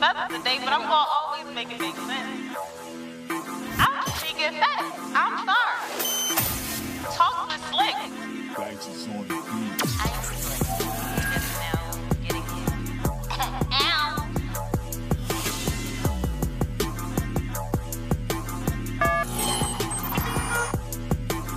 [0.00, 2.56] feathers today, but I'm gonna always make it make sense.
[3.78, 4.98] I'm just speaking facts.
[5.14, 5.78] I'm sorry.
[7.16, 7.96] Talk with slick.
[8.56, 9.82] Thanks, it's on the beat.
[10.00, 10.62] I am slick.
[11.32, 11.80] Just now
[12.22, 12.74] getting here.
[13.72, 14.26] Ow.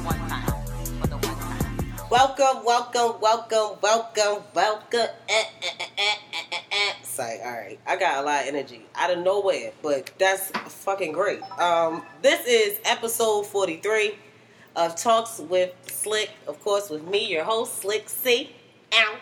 [0.04, 0.54] One time.
[1.01, 2.09] For the one time.
[2.09, 5.09] Welcome, welcome, welcome, welcome, welcome.
[5.29, 5.56] Eh.
[7.18, 7.79] Sorry, all right.
[7.88, 11.41] I got a lot of energy out of nowhere, but that's fucking great.
[11.60, 14.14] Um, this is episode 43
[14.75, 18.51] of Talks with Slick, of course, with me, your host, Slick C.
[18.93, 19.15] Ow.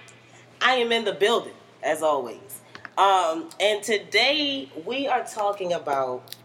[0.61, 2.59] I am in the building, as always.
[2.97, 6.35] Um, and today we are talking about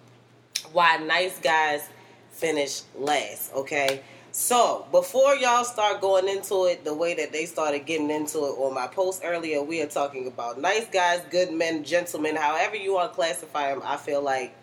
[0.72, 1.88] why nice guys
[2.30, 4.02] finish last, okay?
[4.32, 8.54] So, before y'all start going into it the way that they started getting into it
[8.58, 12.94] on my post earlier, we are talking about nice guys, good men, gentlemen, however you
[12.94, 13.82] want to classify them.
[13.84, 14.54] I feel like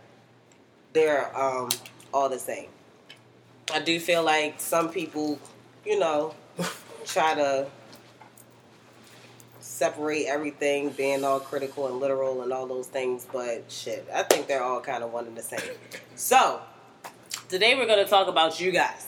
[0.94, 1.69] they're um,
[2.14, 2.69] all the same.
[3.73, 5.38] I do feel like some people,
[5.86, 6.34] you know,
[7.06, 7.67] try to
[9.59, 14.47] separate everything, being all critical and literal and all those things, but shit, I think
[14.47, 15.59] they're all kind of one and the same.
[16.16, 16.61] So,
[17.50, 19.08] today we're going to talk about you guys.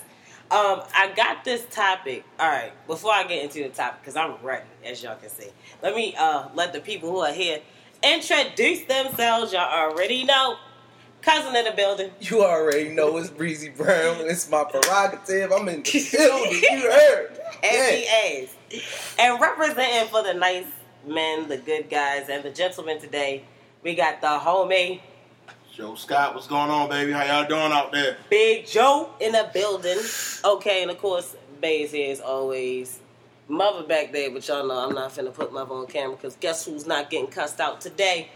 [0.52, 2.24] Um, I got this topic.
[2.40, 5.50] All right, before I get into the topic, because I'm ready, as y'all can see.
[5.84, 7.60] Let me uh, let the people who are here
[8.04, 9.54] introduce themselves.
[9.54, 10.58] Y'all already know.
[11.22, 12.12] Cousin in the building.
[12.22, 14.16] You already know it's Breezy Brown.
[14.22, 15.52] It's my prerogative.
[15.52, 16.64] I'm in the building.
[16.64, 17.40] You heard.
[17.62, 18.80] Happy Yeah.
[19.20, 20.66] And representing for the nice
[21.06, 23.44] men, the good guys, and the gentlemen today,
[23.84, 25.02] we got the homie
[25.80, 27.14] Yo, Scott, what's going on, baby?
[27.14, 28.18] How y'all doing out there?
[28.30, 29.98] Big Joe in the building.
[30.44, 33.00] Okay, and of course, Bay's here as always.
[33.48, 36.66] Mother back there, but y'all know I'm not finna put Mother on camera because guess
[36.66, 38.28] who's not getting cussed out today?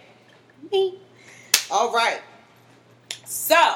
[0.71, 0.97] Me.
[1.69, 2.21] All right.
[3.25, 3.75] So,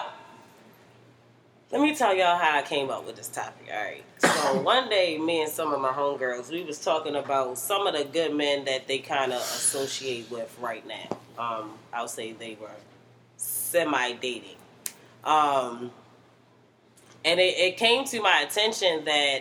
[1.69, 3.67] let me tell y'all how I came up with this topic.
[3.69, 4.03] All right.
[4.19, 7.93] So one day, me and some of my homegirls, we was talking about some of
[7.93, 11.17] the good men that they kind of associate with right now.
[11.37, 12.69] Um, I'll say they were
[13.67, 14.55] semi dating.
[15.23, 15.92] Um,
[17.26, 19.39] and it, it came to my attention that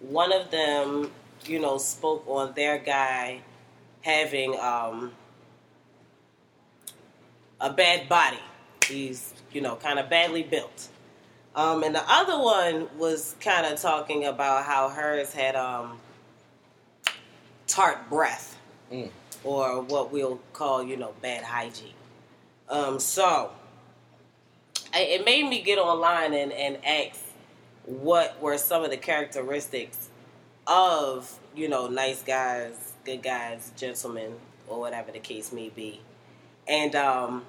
[0.00, 1.10] one of them,
[1.46, 3.40] you know, spoke on their guy
[4.02, 5.12] having um,
[7.60, 8.38] a bad body.
[8.86, 10.88] He's, you know, kind of badly built.
[11.56, 15.98] Um, and the other one was kind of talking about how hers had um,
[17.66, 18.58] tart breath,
[18.92, 19.08] Mm.
[19.44, 21.94] or what we'll call, you know, bad hygiene.
[22.68, 23.52] Um, so
[24.92, 27.20] I, it made me get online and, and ask
[27.84, 30.08] what were some of the characteristics
[30.66, 34.34] of, you know, nice guys, good guys, gentlemen,
[34.66, 36.00] or whatever the case may be.
[36.66, 37.44] And um,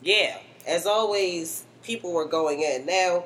[0.00, 2.86] yeah, as always, people were going in.
[2.86, 3.24] Now,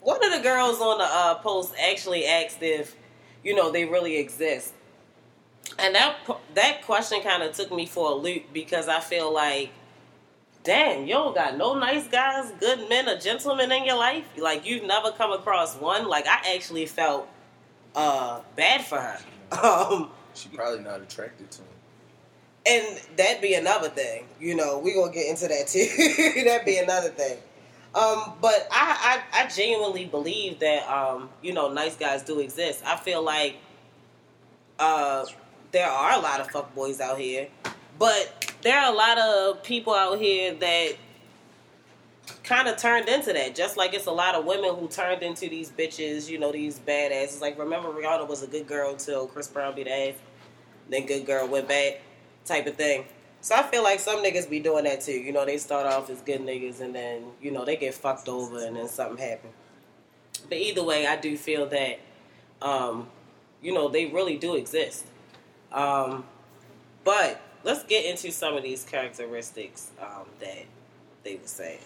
[0.00, 2.96] one of the girls on the uh, post actually asked if,
[3.44, 4.72] you know, they really exist.
[5.78, 6.16] And that
[6.54, 9.70] that question kind of took me for a loop because I feel like,
[10.64, 14.24] damn, you don't got no nice guys, good men, or gentlemen in your life.
[14.36, 16.08] Like you've never come across one.
[16.08, 17.28] Like I actually felt
[17.94, 19.18] uh, bad for her.
[19.62, 21.68] Um, She probably not attracted to him.
[22.66, 24.26] and that'd be another thing.
[24.40, 25.86] You know, we gonna get into that too.
[26.44, 27.38] that'd be another thing.
[27.94, 32.82] Um, but I, I, I genuinely believe that um, you know, nice guys do exist.
[32.84, 33.56] I feel like
[34.80, 35.24] uh,
[35.76, 37.48] there are a lot of fuck boys out here,
[37.98, 40.92] but there are a lot of people out here that
[42.42, 43.54] kind of turned into that.
[43.54, 46.78] Just like it's a lot of women who turned into these bitches, you know, these
[46.78, 47.42] badasses.
[47.42, 50.14] Like remember, Rihanna was a good girl until Chris Brown beat ass.
[50.88, 51.98] Then good girl went bad,
[52.46, 53.04] type of thing.
[53.42, 55.12] So I feel like some niggas be doing that too.
[55.12, 58.30] You know, they start off as good niggas and then you know they get fucked
[58.30, 59.50] over and then something happen.
[60.48, 62.00] But either way, I do feel that,
[62.62, 63.08] um,
[63.60, 65.04] you know, they really do exist.
[65.72, 66.24] Um,
[67.04, 70.64] but let's get into some of these characteristics um, that
[71.24, 71.80] they were saying.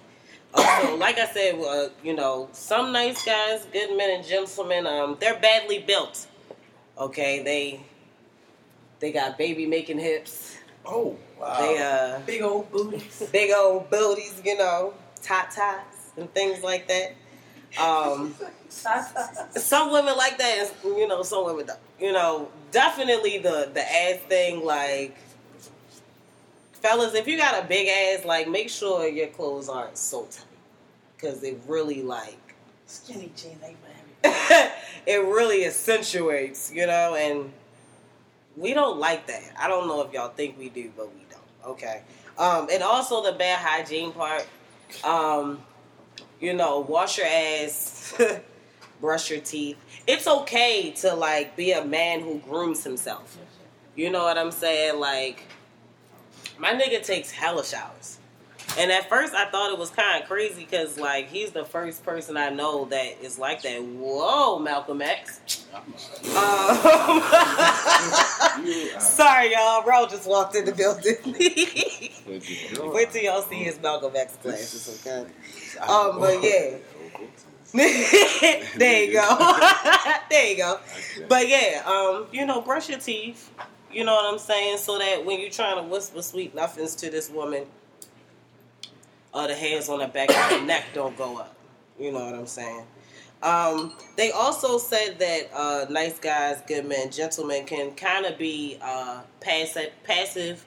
[0.53, 5.17] Also, like I said, uh, you know, some nice guys, good men and gentlemen, um,
[5.21, 6.27] they're badly built.
[6.99, 7.81] Okay, they
[8.99, 10.57] they got baby making hips.
[10.85, 11.59] Oh, wow.
[11.61, 13.29] They uh, Big old booties.
[13.33, 17.15] big old booties, you know, tot tots and things like that.
[17.81, 18.35] Um,
[18.69, 21.79] some women like that, and you know, some women don't.
[22.01, 24.65] You know, definitely the the ass thing.
[24.65, 25.17] Like,
[26.73, 30.45] fellas, if you got a big ass, like, make sure your clothes aren't so tight
[31.17, 32.39] because it really like
[32.87, 34.73] Skinny jeans ain't for everybody.
[35.07, 37.53] it really accentuates, you know, and
[38.57, 39.55] we don't like that.
[39.59, 41.73] I don't know if y'all think we do, but we don't.
[41.73, 42.03] Okay.
[42.39, 44.47] Um, and also the bad hygiene part.
[45.05, 45.61] Um,
[46.41, 48.15] you know, wash your ass,
[49.01, 49.77] brush your teeth.
[50.07, 53.37] It's okay to like be a man who grooms himself.
[53.97, 54.99] You know what I'm saying?
[54.99, 55.43] Like,
[56.59, 58.19] my nigga takes hella showers.
[58.79, 62.05] And at first, I thought it was kind of crazy because, like, he's the first
[62.05, 63.83] person I know that is like that.
[63.83, 65.67] Whoa, Malcolm X.
[65.75, 65.83] Um,
[69.01, 69.83] sorry, y'all.
[69.83, 71.17] Bro just walked in the building.
[72.93, 75.29] Wait till y'all see his Malcolm X glasses, okay?
[75.81, 76.77] Um, but yeah.
[78.77, 79.61] there you go.
[80.31, 80.81] there you go.
[81.29, 83.51] But yeah, um, you know, brush your teeth.
[83.93, 84.79] You know what I'm saying?
[84.79, 87.67] So that when you're trying to whisper sweet nothings to this woman,
[89.35, 91.55] uh, the hairs on the back of her neck don't go up.
[91.99, 92.85] You know what I'm saying?
[93.43, 98.79] Um, they also said that uh, nice guys, good men, gentlemen can kind of be
[98.83, 100.65] uh, passive, passive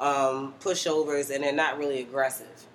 [0.00, 2.66] um, pushovers, and they're not really aggressive.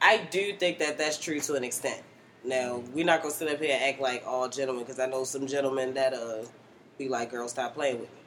[0.00, 2.02] I do think that that's true to an extent.
[2.46, 5.24] Now, we're not gonna sit up here and act like all gentlemen, because I know
[5.24, 6.44] some gentlemen that uh
[6.96, 8.20] be like, "Girl, stop playing with me."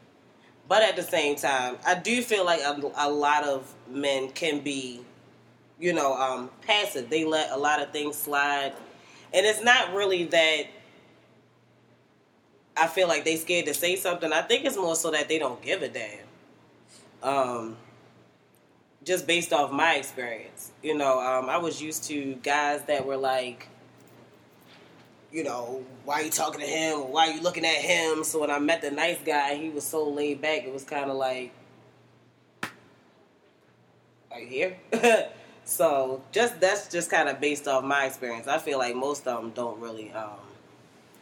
[0.68, 4.60] But at the same time, I do feel like a, a lot of men can
[4.60, 5.02] be,
[5.80, 7.10] you know, um, passive.
[7.10, 8.74] They let a lot of things slide,
[9.34, 10.64] and it's not really that.
[12.78, 14.32] I feel like they scared to say something.
[14.32, 16.20] I think it's more so that they don't give a damn.
[17.22, 17.78] Um,
[19.04, 23.18] just based off my experience, you know, um, I was used to guys that were
[23.18, 23.68] like,
[25.32, 27.12] you know, why you talking to him?
[27.12, 28.24] Why you looking at him?
[28.24, 30.64] So when I met the nice guy, he was so laid back.
[30.64, 31.52] It was kind of like,
[34.32, 35.30] are you here?
[35.66, 38.48] so just that's just kind of based off my experience.
[38.48, 40.40] I feel like most of them don't really, um,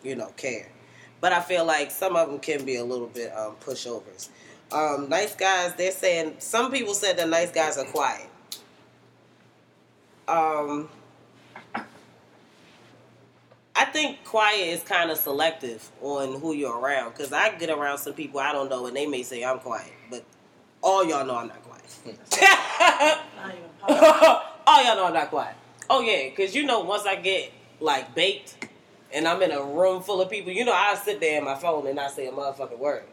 [0.04, 0.70] you know, care.
[1.20, 4.30] But I feel like some of them can be a little bit um, pushovers.
[4.72, 8.30] Um, nice guys, they're saying some people said that nice guys are quiet.
[10.28, 10.90] Um,
[13.78, 18.00] I think quiet is kind of selective on who you're around because I get around
[18.00, 20.24] some people I don't know and they may say I'm quiet, but
[20.82, 21.74] all y'all know I'm not quiet.
[24.68, 25.56] All y'all know I'm not quiet.
[25.90, 28.68] Oh yeah, because you know once I get like baked
[29.14, 31.56] and I'm in a room full of people, you know I sit there in my
[31.56, 33.04] phone and not say a motherfucking word.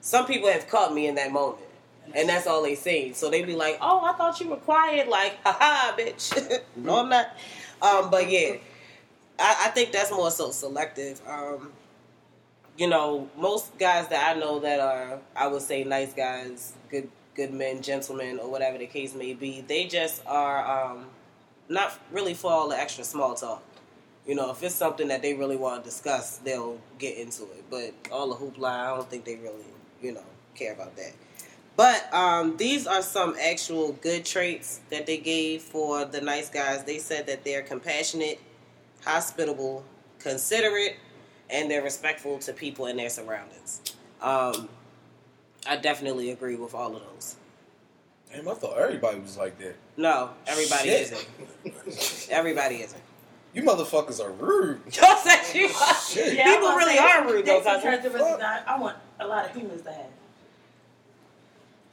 [0.00, 1.66] Some people have caught me in that moment.
[2.14, 3.12] And that's all they say.
[3.12, 6.60] So they be like, "Oh, I thought you were quiet." Like, haha, bitch.
[6.76, 7.28] no, I'm not.
[7.80, 8.56] Um, but yeah,
[9.38, 11.20] I, I think that's more so selective.
[11.26, 11.72] Um,
[12.76, 17.08] you know, most guys that I know that are, I would say, nice guys, good,
[17.34, 21.06] good men, gentlemen, or whatever the case may be, they just are um,
[21.68, 23.62] not really for all the extra small talk.
[24.26, 27.64] You know, if it's something that they really want to discuss, they'll get into it.
[27.68, 29.64] But all the hoopla, I don't think they really,
[30.00, 30.22] you know,
[30.54, 31.12] care about that.
[31.76, 36.84] But um, these are some actual good traits that they gave for the nice guys.
[36.84, 38.38] They said that they're compassionate,
[39.04, 39.84] hospitable,
[40.18, 40.96] considerate,
[41.50, 43.80] and they're respectful to people and their surroundings.
[44.20, 44.68] Um,
[45.68, 47.36] I definitely agree with all of those.
[48.32, 49.74] Damn, I thought everybody was like that.
[49.96, 51.12] No, everybody Shit.
[51.12, 52.30] isn't.
[52.30, 53.02] Everybody isn't.
[53.54, 54.80] You motherfuckers are rude.
[54.92, 55.94] Y'all said you are.
[55.94, 56.34] Shit.
[56.34, 58.40] Yeah, People really saying, are rude, they though, some cousin.
[58.66, 60.06] I want a lot of humans to have.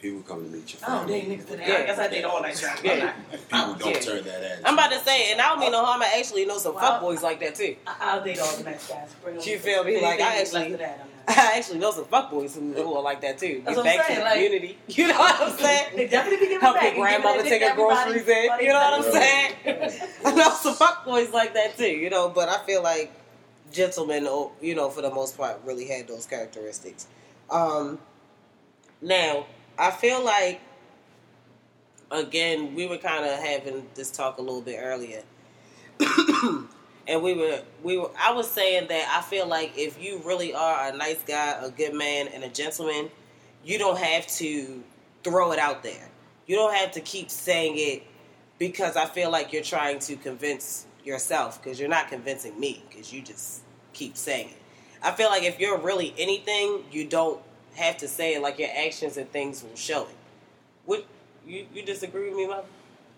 [0.02, 1.22] People come to meet your I don't family.
[1.22, 1.66] date niggas today.
[1.68, 1.74] Yeah.
[1.76, 2.70] I guess I date all that shit.
[2.86, 3.14] Yeah.
[3.32, 4.00] People don't Yeah.
[4.00, 4.60] turn that ass.
[4.64, 6.02] I'm about to say, and I don't mean no harm.
[6.02, 7.76] I actually know some Well, fuckboys like that too.
[7.86, 9.10] I- I'll date all the nice guys.
[9.22, 10.00] Bring 'em- You feel me?
[10.02, 11.38] Like, I actually- that, I'm not.
[11.54, 13.62] I actually know some fuckboys who, who are like that too.
[13.66, 14.78] That's Get what I'm back to the like- community.
[14.88, 15.96] You know what I'm saying?
[15.98, 16.96] They definitely be giving Help back.
[16.96, 18.66] your and giving grandmother take to her everybody, groceries in.
[18.66, 19.56] You know what I'm saying?
[20.26, 21.88] I know some fuckboys like that too.
[21.92, 23.12] You know, but I feel like
[23.74, 27.06] gentlemen, oh, you know, for the most part, really had those characteristics.
[27.52, 28.00] Um,
[29.02, 29.46] now,
[29.80, 30.60] I feel like
[32.12, 35.24] again, we were kind of having this talk a little bit earlier.
[37.08, 40.54] and we were we were I was saying that I feel like if you really
[40.54, 43.10] are a nice guy, a good man and a gentleman,
[43.64, 44.84] you don't have to
[45.24, 46.10] throw it out there.
[46.46, 48.04] You don't have to keep saying it
[48.58, 53.14] because I feel like you're trying to convince yourself because you're not convincing me because
[53.14, 53.62] you just
[53.94, 54.56] keep saying it.
[55.02, 57.42] I feel like if you're really anything, you don't
[57.76, 60.16] have to say it like your actions and things will show it.
[60.86, 61.06] What
[61.48, 62.64] you you disagree with me, mother?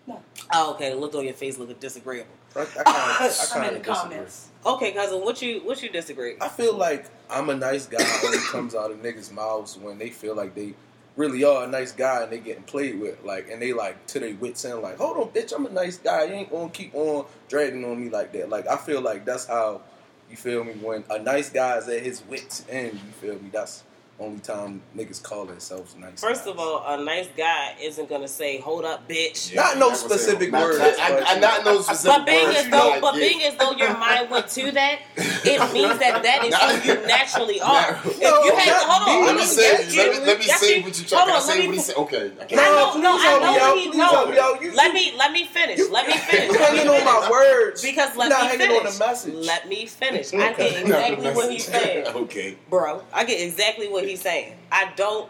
[0.06, 0.20] No.
[0.52, 0.90] Oh, okay.
[0.90, 2.30] The look on your face look at disagreeable.
[2.56, 3.94] I, I kinda, I I'm in the disagree.
[3.94, 4.48] comments.
[4.66, 6.34] Okay, cousin, what you what you disagree?
[6.40, 9.98] I feel like I'm a nice guy when it comes out of niggas' mouths when
[9.98, 10.74] they feel like they
[11.16, 14.18] really are a nice guy and they getting played with, like, and they like to
[14.18, 16.24] their wits end, like, hold on, bitch, I'm a nice guy.
[16.24, 18.48] You ain't gonna keep on dragging on me like that.
[18.48, 19.82] Like, I feel like that's how
[20.30, 22.94] you feel me when a nice guy is at his wits end.
[22.94, 23.50] You feel me?
[23.52, 23.84] That's
[24.20, 26.20] only time niggas call themselves nice.
[26.20, 26.52] First guys.
[26.52, 30.02] of all, a nice guy isn't gonna say, "Hold up, bitch." Not no That was
[30.02, 30.08] it.
[30.08, 32.58] specific Not- words, I, I, I not no specific But being words.
[32.58, 33.20] as though, but yeah.
[33.20, 37.06] being as though your mind went to that, it means that that is who you
[37.06, 37.92] naturally are.
[37.92, 38.00] No.
[38.04, 39.26] if you had, not hold on, me.
[39.26, 40.82] Let me me say, let me, let me say you.
[40.84, 41.60] what you Hold trying to on, let say.
[41.60, 41.96] me What he said.
[41.96, 42.32] Okay.
[42.52, 44.74] I know, no, I know me what he Please help me no.
[44.76, 45.80] Let me let me finish.
[45.90, 46.46] Let me finish.
[46.52, 47.82] You Let me hanging on my words.
[47.82, 48.86] Because let You're not me hanging finish.
[48.86, 49.34] on the message.
[49.34, 50.32] Let me finish.
[50.34, 52.06] I get exactly what he's said.
[52.14, 52.56] Okay.
[52.70, 53.02] bro.
[53.12, 54.56] I get exactly what he's saying.
[54.70, 55.28] I don't.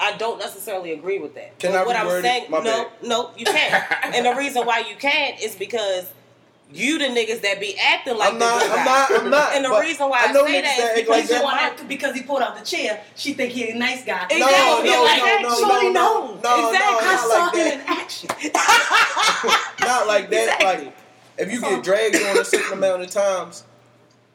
[0.00, 1.58] I don't necessarily agree with that.
[1.60, 2.88] Can But I what I'm saying, no, bad.
[3.02, 3.84] no, you can't.
[4.14, 6.10] and the reason why you can't is because
[6.72, 8.62] you the niggas that be acting like I'm not.
[8.64, 9.10] I'm not.
[9.20, 9.54] I'm not.
[9.54, 11.44] And the reason why I know say niggas that is because like you that.
[11.44, 14.26] want- because he pulled out the chair, she think he a nice guy.
[14.30, 14.90] No, Exactly.
[14.90, 15.40] no, Like no, that.
[15.42, 16.94] no, Shorty no, no, no, Exactly.
[16.94, 17.74] no, I not saw like him that.
[17.74, 18.28] in action.
[19.86, 20.54] Not like that.
[20.60, 20.84] Exactly.
[20.86, 20.96] Like
[21.38, 23.64] if you get dragged on a certain amount of times,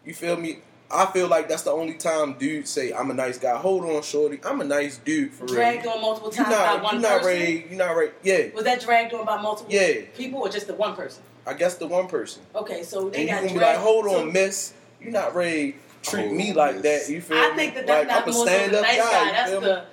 [0.06, 0.60] you feel me?
[0.90, 3.58] I feel like that's the only time dudes say I'm a nice guy.
[3.58, 4.40] Hold on, shorty.
[4.46, 5.56] I'm a nice dude for real.
[5.56, 7.28] Dragged on multiple You times by not, one you're not person.
[7.28, 7.66] ready.
[7.70, 8.12] you're not ready.
[8.24, 10.02] Yeah, Was that dragged on by multiple Yeah.
[10.16, 11.24] people or just the one person?
[11.46, 12.42] I guess the one person.
[12.56, 14.74] Okay, so And they you got gonna be like, hold so on, miss.
[15.02, 17.08] you're not ready to treat Hold me like miss.
[17.08, 17.12] that.
[17.14, 17.56] You feel I me?
[17.58, 19.12] think that that's like, not I'm a more so stand the up nice guy.
[19.12, 19.32] guy.
[19.32, 19.68] That's feel me?
[19.68, 19.86] the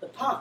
[0.00, 0.40] the punk.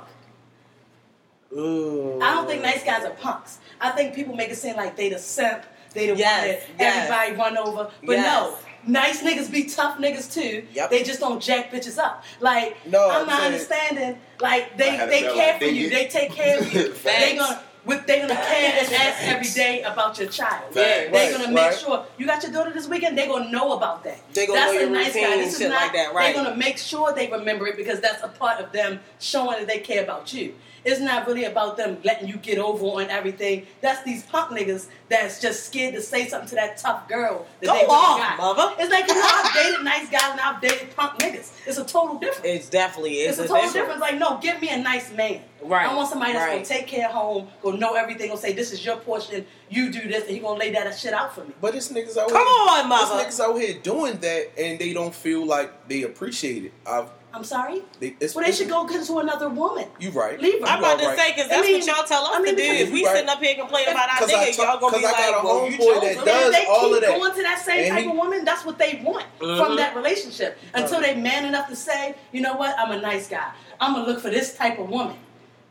[1.55, 2.21] Mm.
[2.21, 3.59] I don't think nice guys are punks.
[3.79, 5.63] I think people make it seem like they the simp,
[5.93, 7.09] they the Yes, one that yes.
[7.29, 7.91] everybody run over.
[8.03, 8.25] But Yes.
[8.25, 10.65] no, nice niggas be tough niggas too.
[10.73, 10.89] Yep.
[10.89, 12.23] They just don't jack bitches up.
[12.39, 14.19] Like No, I'm I'm not saying- understanding.
[14.41, 15.89] Like they they care like for they you.
[15.89, 16.83] get- They take care of you.
[16.83, 17.33] they Facts.
[17.39, 20.73] gonna with they gonna care and ask every day about your child.
[20.73, 21.11] Facts.
[21.11, 21.77] They're gonna make right.
[21.77, 23.15] sure you got your daughter this weekend.
[23.17, 24.19] They're gonna know about that.
[24.33, 25.37] They gonna that's know a your nice guy.
[25.37, 26.33] This is not, like that, right.
[26.33, 29.67] They're gonna make sure they remember it because that's a part of them showing that
[29.67, 30.55] they care about you.
[30.85, 33.65] It's not really about them letting you get over on everything.
[33.81, 37.67] That's these punk niggas that's just scared to say something to that tough girl that
[37.67, 38.37] Go they on, got.
[38.37, 38.75] mother.
[38.79, 41.51] It's like you know I've dated nice guys and I've dated punk niggas.
[41.65, 42.45] It's a total difference.
[42.67, 43.99] It definitely is It's a a total difference.
[44.01, 45.41] Like, no, give me a nice man.
[45.63, 46.53] Right, I want somebody that's right.
[46.63, 49.91] gonna take care of home, gonna know everything, gonna say this is your portion, you
[49.91, 51.53] do this, and he gonna lay that shit out for me.
[51.59, 52.81] But it's niggas out Come here.
[52.83, 53.23] on, mother.
[53.25, 56.73] It's niggas out here doing that and they don't feel like they appreciate it.
[56.85, 57.83] I've, I'm sorry.
[57.99, 59.87] they, it's, Well, they should go get to another woman.
[59.99, 60.39] You right.
[60.39, 60.65] Leave her.
[60.67, 61.17] I'm about to right.
[61.19, 62.67] say because I that's mean- what y'all tell us I mean, to do.
[62.67, 63.15] If we you right.
[63.15, 65.43] sitting up here complaining about our Cause nigga, y'all gonna be cause I got like,
[65.43, 67.19] a "Well, you homeboy chose that him." And does they all keep of that.
[67.19, 69.75] going to that same And type he- of woman, that's what they want from uh-huh.
[69.75, 70.57] that relationship.
[70.73, 70.83] Uh-huh.
[70.83, 73.51] Until they man enough to say, you know what, I'm a nice guy.
[73.81, 75.17] I'm gonna look for this type of woman.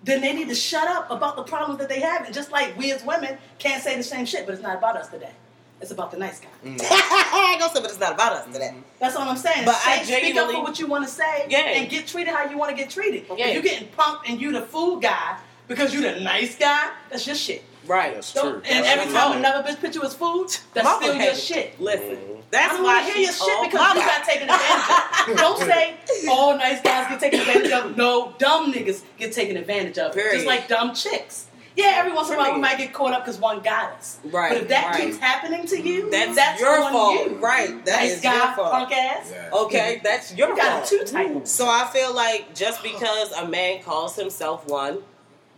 [0.03, 2.27] Then they need to shut up about the problems that they have.
[2.27, 4.99] And just like we as women can't say the same shit, but it's not about
[4.99, 5.33] us today.
[5.81, 6.49] It's about the nice guy.
[6.65, 6.79] Mm.
[7.59, 8.75] Go say, but it's not about us today.
[8.99, 9.65] That's all I'm saying.
[9.67, 11.59] But say, I speak up for what you want to say Yeah.
[11.61, 13.27] and get treated how you want to get treated.
[13.37, 13.49] Yeah.
[13.49, 15.37] If you're getting pumped and you the fool guy
[15.69, 17.65] because you the nice guy, that's your shit.
[17.87, 18.15] Right.
[18.15, 18.63] That's Don't- true.
[18.65, 19.15] and That's every true.
[19.15, 21.79] time another bitch put you as food, that's Mama still your hated shit.
[21.81, 24.01] Listen, I that's don't why I hear your shit because mama.
[24.01, 25.37] you got taken advantage of.
[25.37, 25.97] Don't say
[26.31, 27.97] all nice guys get taken advantage of.
[27.97, 30.15] No, dumb niggas get taken advantage of.
[30.15, 30.35] Period.
[30.35, 31.49] Just like dumb chicks.
[31.77, 34.19] Yeah, every once in a while we might get caught up because one got us.
[34.25, 35.01] Right, But if that right.
[35.07, 37.31] keeps happening to you, That's, that's your on fault.
[37.31, 37.37] you.
[37.39, 37.85] Right.
[37.85, 38.71] That nice is guy, your fault.
[38.73, 39.33] punk ass.
[39.33, 39.51] Yeah.
[39.53, 40.87] Okay, that's your You got fault.
[40.89, 41.51] two titles.
[41.51, 44.99] So I feel like just because a man calls himself one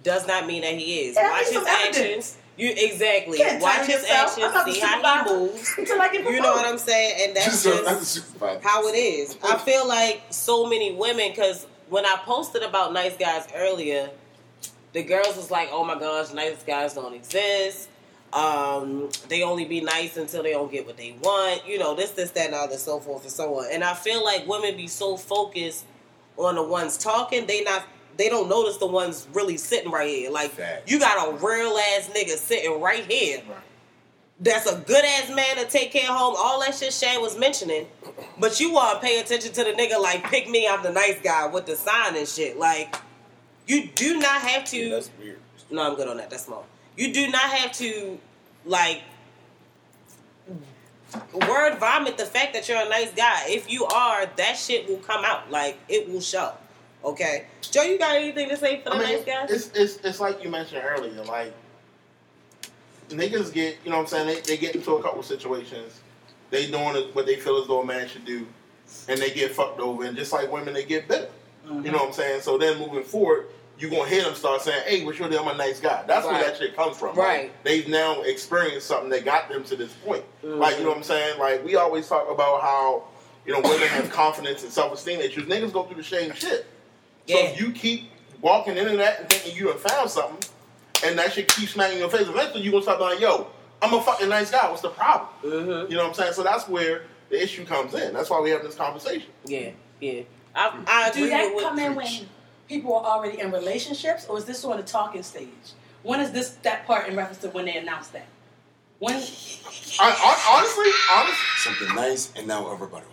[0.03, 1.17] does not mean that he is.
[1.17, 1.97] Yeah, Watch his some evidence.
[1.99, 2.37] actions.
[2.59, 4.39] You exactly Can't watch his yourself.
[4.39, 5.75] Actions, see how he moves.
[5.79, 7.27] Until I get You know what I'm saying?
[7.29, 8.61] And that's Just- that's a just supervisor.
[8.63, 9.37] how it is.
[9.45, 14.09] I feel like so many women because when I posted about nice guys earlier,
[14.97, 17.91] the girls was like, "Oh my gosh, nice guys don't exist.
[18.33, 21.69] Um, they only be nice until they don't get what they want.
[21.69, 24.25] You know, this, this, that, and other, so forth and so on." And I feel
[24.25, 25.85] like women be so focused
[26.39, 27.85] on the ones talking, they not.
[28.17, 30.31] They don't notice the ones really sitting right here.
[30.31, 30.53] Like
[30.87, 33.43] you got a real ass nigga sitting right here
[34.41, 36.35] that's a good ass man to take care of home.
[36.39, 37.87] All that shit Shan was mentioning.
[38.39, 41.21] But you want to pay attention to the nigga like, pick me, I'm the nice
[41.23, 42.59] guy with the sign and shit.
[42.59, 42.97] Like,
[43.67, 44.77] you do not have to.
[44.77, 45.39] Yeah, that's weird.
[45.71, 46.31] no, I'm good on that.
[46.31, 46.67] That's small.
[46.97, 48.19] You do not have to,
[48.65, 49.03] like,
[51.49, 53.45] word vomit the fact that you're a nice guy.
[53.49, 55.51] If you are, that shit will come out.
[55.51, 56.53] Like, it will show.
[57.05, 57.47] Okay?
[57.63, 59.51] Joe, you got anything to say for the I mean, nice guys?
[59.51, 61.53] it's, it's it's like you mentioned earlier, like
[63.09, 66.01] niggas get, you know what I'm saying, they, they get into a couple situations,
[66.51, 68.47] they doing what they feel as though a man should do,
[69.09, 71.29] and they get fucked over, and just like women, they get bitter.
[71.67, 72.43] You know what I'm saying?
[72.43, 73.47] So then moving forward,
[73.79, 75.41] you're gonna hear them start saying, "Hey, what's your deal?
[75.41, 77.17] I'm a nice guy." That's where that shit comes from.
[77.17, 77.45] Right.
[77.45, 80.25] Like, they've now experienced something that got them to this point.
[80.43, 80.59] Mm-hmm.
[80.59, 81.39] Like you know what I'm saying?
[81.39, 83.05] Like we always talk about how
[83.45, 85.47] you know women have confidence and self esteem issues.
[85.47, 86.67] Niggas go through the same shit.
[87.29, 90.49] So if you keep walking into that and thinking you done found something,
[91.05, 93.49] and that shit keeps smacking your face, eventually you gonna start being like, "Yo,
[93.83, 94.71] I'm a fucking nice guy.
[94.71, 95.91] What's the problem?" mm-hmm.
[95.91, 96.33] You know what I'm saying?
[96.33, 98.15] So that's where the issue comes in.
[98.15, 99.29] That's why we have this conversation.
[99.45, 99.71] Yeah.
[100.01, 100.23] Yeah,
[100.57, 102.27] I, I agree Do that with come in when
[102.69, 105.49] people are already in relationships, or is this on the talking stage?
[106.03, 108.27] When is this that part in reference to when they announce that?
[108.99, 109.15] When?
[109.15, 109.21] I,
[110.01, 113.05] I, honestly, honestly, Something nice, and now everybody.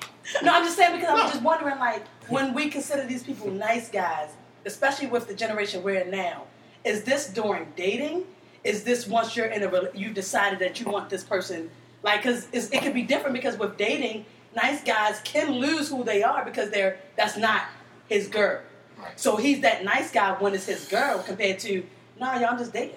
[0.42, 1.24] No, I'm just saying because No.
[1.24, 4.30] I'm just wondering, like, when we consider these people nice guys,
[4.66, 6.44] especially with the generation we're in now,
[6.86, 8.24] is this during dating?
[8.64, 11.70] Is this once you're in a rela- you've decided that you want this person?
[12.02, 16.24] Like, because it could be different because with dating, nice guys can lose who they
[16.24, 17.64] are because they're that's not
[18.08, 18.62] his girl.
[18.98, 19.20] Right.
[19.20, 21.84] So he's that nice guy when it's his girl compared to
[22.20, 22.96] nah, y'all just dating.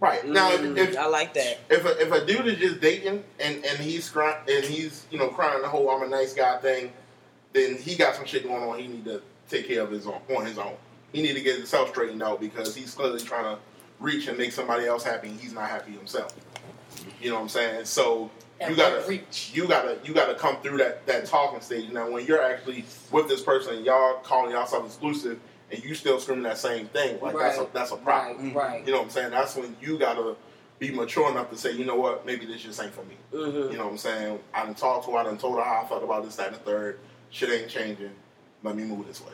[0.00, 1.58] right now, if, Mm, if I like that.
[1.70, 5.18] if a, if a dude is just dating and and he's crying and he's you
[5.18, 6.92] know crying the whole I'm a nice guy thing,
[7.52, 8.78] then he got some shit going on.
[8.78, 10.74] He need to take care of his own on his own.
[11.12, 13.58] He need to get himself straightened out because he's clearly trying to
[13.98, 15.28] reach and make somebody else happy.
[15.28, 16.32] and He's not happy himself.
[17.20, 17.84] You know what I'm saying?
[17.86, 19.50] So At you gotta reach?
[19.54, 21.90] you gotta you gotta come through that that talking stage.
[21.90, 25.38] Now when you're actually with this person and y'all calling yourself exclusive
[25.70, 28.52] and you still screaming that same thing, like that's a that's a problem.
[28.52, 28.86] Right, right.
[28.86, 29.30] You know what I'm saying?
[29.30, 30.36] That's when you gotta
[30.78, 33.16] be mature enough to say, you know what, maybe this just ain't for me.
[33.32, 33.72] Mhm.
[33.72, 34.38] You know what I'm saying?
[34.54, 36.48] I done talked to her, I done told her how I felt about this, that,
[36.48, 37.00] and the third.
[37.30, 38.12] Shit ain't changing.
[38.62, 39.32] Let me move this way.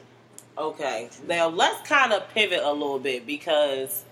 [0.56, 4.04] Okay, now let's kind of pivot a little bit because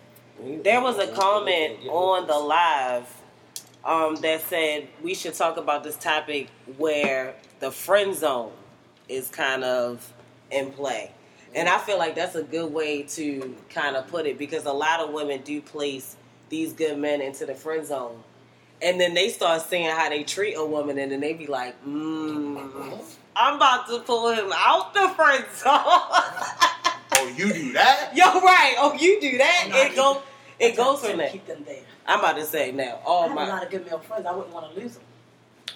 [0.63, 3.07] there was a comment on the live
[3.85, 8.53] um, that said we should talk about this topic where the friend zone
[9.09, 10.13] is kind of
[10.51, 11.11] in play.
[11.55, 14.73] And I feel like that's a good way to kind of put it because a
[14.73, 16.17] lot of women do place
[16.49, 18.23] these good men into the friend zone.
[18.81, 21.81] And then they start seeing how they treat a woman, and then they be like,
[21.85, 23.01] mm,
[23.37, 25.73] I'm about to pull him out the friend zone.
[27.15, 28.11] Oh, you do that?
[28.15, 28.75] Yo, right.
[28.79, 29.69] Oh, you do that.
[29.69, 30.23] It go.
[30.59, 31.31] It goes to from there.
[31.31, 31.83] Keep them there.
[32.07, 33.01] I'm about to say now.
[33.05, 34.27] All I All have a lot of good male friends.
[34.27, 35.03] I wouldn't want to lose them.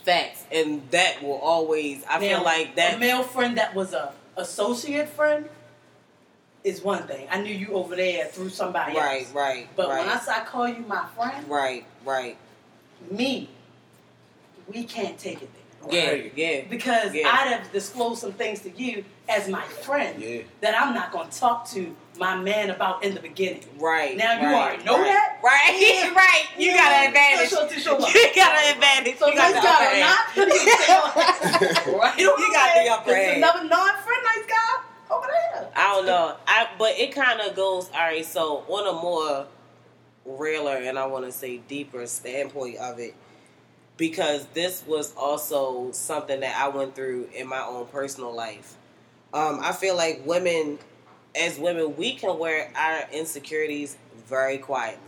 [0.05, 2.05] facts, and that will always.
[2.09, 3.01] I feel Now, like a that.
[3.01, 5.49] male friend that was a associate friend
[6.63, 7.27] is one thing.
[7.31, 9.33] I knew you over there through somebody Right, else.
[9.33, 12.37] right, But right, when I say I call you my friend, right, right.
[13.11, 13.49] me,
[14.73, 15.51] we can't take it
[15.89, 16.17] there.
[16.17, 16.63] Yeah, yeah.
[16.69, 17.29] Because Yeah.
[17.29, 20.43] I'd have disclosed some things to you as my friend Yeah.
[20.61, 23.65] that I'm not going to talk to my man about in the beginning.
[23.79, 24.17] Right.
[24.17, 25.05] Now you right, already know right.
[25.05, 25.33] that?
[25.47, 26.47] Right, right.
[26.59, 27.51] You got an advantage.
[27.51, 28.01] Sure, sure, sure.
[28.01, 29.19] You got an advantage.
[29.19, 30.17] So you got nice the upper guy hand.
[30.17, 31.99] not, you can stay on.
[32.01, 32.19] Right.
[32.19, 33.37] You got the upper hand.
[33.37, 35.69] another non-friend nice guy over there.
[35.77, 36.37] I don't know.
[36.47, 37.91] I but it kind of goes.
[37.95, 38.25] All right.
[38.25, 39.47] So on a more
[40.25, 43.15] realer and I want to say deeper standpoint of it,
[43.97, 48.77] because this was also something that I went through in my own personal life.
[49.33, 50.79] Um, I feel like women,
[51.37, 53.97] as women, we can wear our insecurities
[54.27, 55.01] very quietly.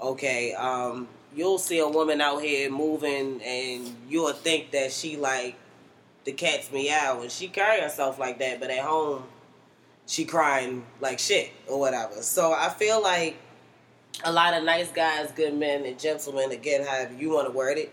[0.00, 0.54] Okay.
[0.54, 5.56] Um, you'll see a woman out here moving, and you'll think that she like
[6.24, 9.24] the cat's meow, and she carry herself like that, but at home
[10.06, 12.22] she crying like shit or whatever.
[12.22, 13.36] So I feel like
[14.24, 17.78] a lot of nice guys, good men, and gentlemen, again, however you want to word
[17.78, 17.92] it,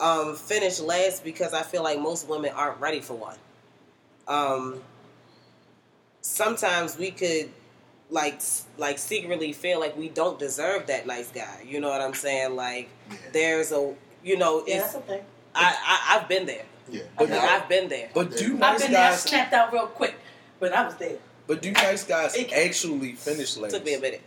[0.00, 3.36] um, finish last because I feel like most women aren't ready for one.
[4.28, 4.82] Um,
[6.26, 7.50] sometimes we could
[8.10, 8.40] like
[8.78, 11.64] like secretly feel like we don't deserve that nice guy.
[11.66, 12.54] You know what I'm saying?
[12.56, 12.88] Like
[13.32, 15.22] there's a you know Yeah, it's that's okay.
[15.54, 16.64] I, I I've been there.
[16.90, 17.02] Yeah.
[17.18, 18.10] But I've been there.
[18.14, 19.22] But do I've nice been there, guys?
[19.22, 20.14] snapped out real quick,
[20.60, 21.18] but I was there.
[21.46, 23.72] But do nice guys It- actually finish last?
[23.72, 24.22] Took me a minute.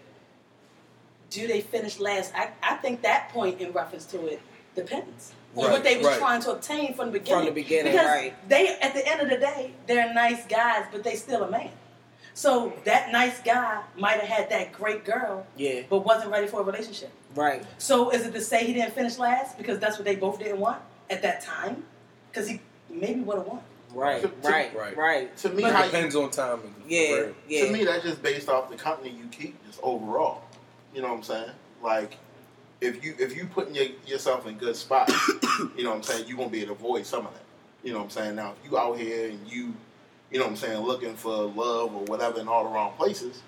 [1.30, 2.34] Do they finish last?
[2.36, 4.42] I, I think that point in reference to it
[4.76, 6.18] depends on Right, what they was right.
[6.20, 7.46] trying to obtain from the beginning.
[7.46, 8.50] From the beginning, because right.
[8.50, 11.70] They at the end of the day, they're nice guys, but they still a man.
[12.40, 15.82] So that nice guy might have had that great girl, Yeah.
[15.90, 17.12] but wasn't ready for a relationship.
[17.36, 17.66] Right.
[17.80, 20.58] So is it to say he didn't finish last because that's what they both didn't
[20.62, 21.84] want at that time?
[22.32, 23.60] Because he maybe would have won.
[23.94, 24.22] Right.
[24.22, 24.74] To- to- Right.
[24.74, 24.96] Right.
[24.96, 25.36] Right.
[25.40, 26.76] To me, But- how It you, depends on timing.
[26.88, 27.12] Yeah.
[27.14, 27.36] Right.
[27.50, 27.66] Yeah.
[27.66, 30.44] to me, that's just based off the company you keep, just overall.
[30.94, 31.52] You know what I'm saying?
[31.84, 32.16] Like,
[32.80, 35.12] if you if you putting your, yourself in good spots,
[35.76, 37.44] you know what I'm saying, you gonna be able to avoid some of that.
[37.84, 38.36] You know what I'm saying?
[38.38, 39.74] Now, if you out here and you,
[40.32, 43.42] you know what I'm saying, looking for love or whatever in all the wrong places,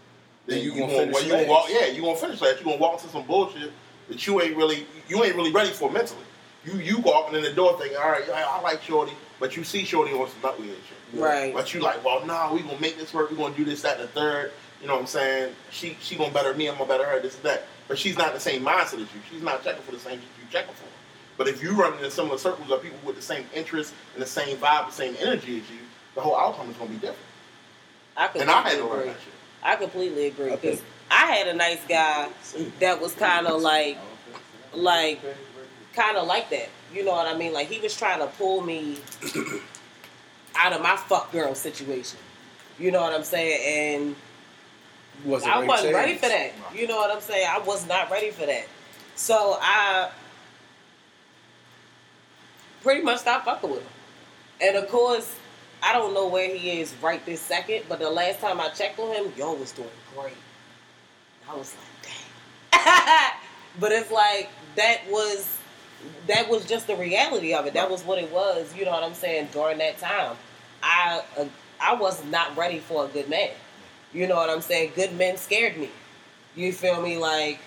[0.45, 1.67] then Then you you, gonna gonna, finish well, you gonna walk.
[1.69, 2.59] Yeah, you gonna finish that.
[2.59, 3.71] You gonna walk into some bullshit
[4.09, 6.23] that you ain't really you ain't really ready for mentally.
[6.65, 9.63] You you walking in the door thinking, all right, I, I like Shorty, but you
[9.63, 11.21] see Shorty on some nut weird shit.
[11.21, 11.53] Right.
[11.53, 13.29] But you like, well, nah, we gonna make this work.
[13.29, 14.51] We gonna do this, that, and the third.
[14.81, 15.53] You know what I'm saying?
[15.69, 16.67] She she gonna better me.
[16.67, 17.19] I'm gonna better her.
[17.19, 17.65] This and that.
[17.87, 19.21] But she's not the same mindset as you.
[19.29, 20.85] She's not checking for the same shit you checking for.
[21.37, 24.27] But if you run in similar circles of people with the same interests and the
[24.27, 25.77] same vibe, the same energy as you,
[26.15, 27.17] the whole outcome is gonna be different.
[28.17, 29.11] I And I had completely to learn agree.
[29.13, 29.33] that shit.
[29.63, 30.55] I completely agree Okay.
[30.71, 32.29] because I had a nice guy
[32.79, 33.97] that was kind of like,
[34.73, 35.19] like,
[35.93, 36.69] kind of like that.
[36.93, 37.53] You know what I mean?
[37.53, 38.99] Like he was trying to pull me
[40.55, 42.19] out of my fuck girl situation.
[42.79, 44.03] You know what I'm saying?
[44.05, 44.15] And
[45.23, 46.51] Wasn't I wasn't ready for that.
[46.73, 47.47] You know what I'm saying?
[47.49, 48.65] I was not ready for that.
[49.15, 50.09] So I
[52.81, 53.87] pretty much stopped fucking with him.
[54.61, 55.35] And of course,
[55.83, 58.99] I don't know where he is right this second, but the last time I checked
[58.99, 60.33] on him, yo was doing great.
[61.49, 62.13] I was like,
[62.71, 63.31] dang.
[63.79, 65.57] but it's like that was
[66.27, 67.73] that was just the reality of it.
[67.73, 68.75] That was what it was.
[68.75, 69.49] You know what I'm saying?
[69.51, 70.35] During that time,
[70.83, 71.45] I uh,
[71.79, 73.51] I was not ready for a good man.
[74.13, 74.91] You know what I'm saying?
[74.95, 75.89] Good men scared me.
[76.55, 77.17] You feel me?
[77.17, 77.59] Like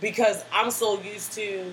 [0.00, 1.72] because I'm so used to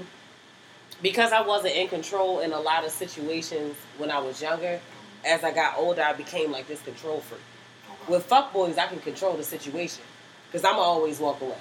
[1.01, 4.80] because I wasn't in control in a lot of situations when I was younger.
[5.25, 7.41] As I got older, I became like this control freak.
[7.89, 10.03] Oh, with fuckboys, I can control the situation
[10.47, 11.58] because I'm always walk away.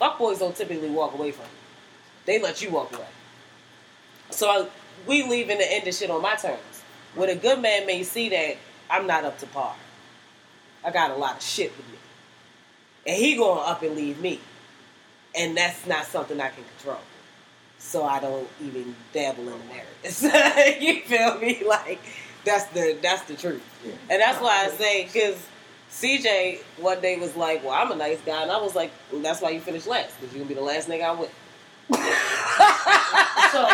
[0.00, 1.50] Fuckboys don't typically walk away from you;
[2.26, 3.06] they let you walk away.
[4.30, 4.66] So I,
[5.06, 6.82] we leaving the end of shit on my terms.
[7.16, 8.56] With a good man may see that
[8.88, 9.74] I'm not up to par.
[10.84, 11.98] I got a lot of shit with me,
[13.06, 14.40] and he going up and leave me,
[15.36, 17.00] and that's not something I can control.
[17.78, 20.22] So I don't even dabble in the narratives.
[20.80, 21.62] you feel me?
[21.66, 22.00] Like
[22.44, 23.92] that's the that's the truth, Yeah.
[24.10, 25.36] and that's why I say because.
[25.92, 29.20] CJ one day was like, "Well, I'm a nice guy," and I was like, well,
[29.22, 31.32] "That's why you finished last, because you're gonna be the last nigga I'm with."
[33.50, 33.66] So,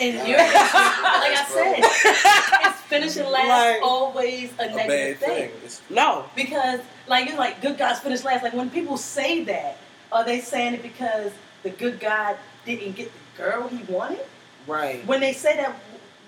[0.00, 5.50] in your like I said, it's finishing last Like- always a A negative thing.
[5.50, 5.70] thing.
[5.88, 8.42] No, Because, like, it's like good guys finish last.
[8.42, 9.76] Like, when people say that,
[10.10, 11.30] are they saying it because
[11.62, 12.34] the good guy
[12.66, 14.26] didn't get the girl he wanted?
[14.66, 15.06] right?
[15.06, 15.76] When they say that,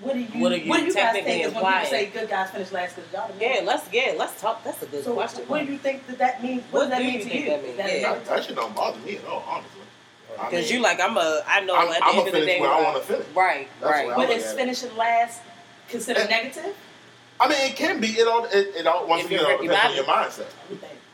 [0.02, 1.84] what do you, What are you guys technically think is when implying?
[1.86, 3.66] people say good guys finish last because y'all the Yeah, man?
[3.66, 4.64] let's yeah, let's talk.
[4.64, 5.44] That's a good So, question.
[5.46, 6.62] what do you think that that means?
[6.70, 7.50] What, What does that do mean you to think you?
[7.50, 7.76] that means?
[7.76, 8.12] That Yeah.
[8.14, 9.80] That, that shit don't bother me at all, honestly.
[10.40, 12.28] I Because mean, you like I'm a I know I'm- at the I'm a end
[12.28, 13.26] of the day where I when wanna finish.
[13.34, 14.06] Right, That's right.
[14.06, 15.40] what But look is finishing last
[15.88, 16.36] considered Yeah.
[16.36, 16.74] negative?
[17.40, 18.08] I mean, it can be.
[18.08, 18.44] It all.
[18.46, 19.06] It, it all.
[19.06, 20.46] Once again, it depends on your mindset.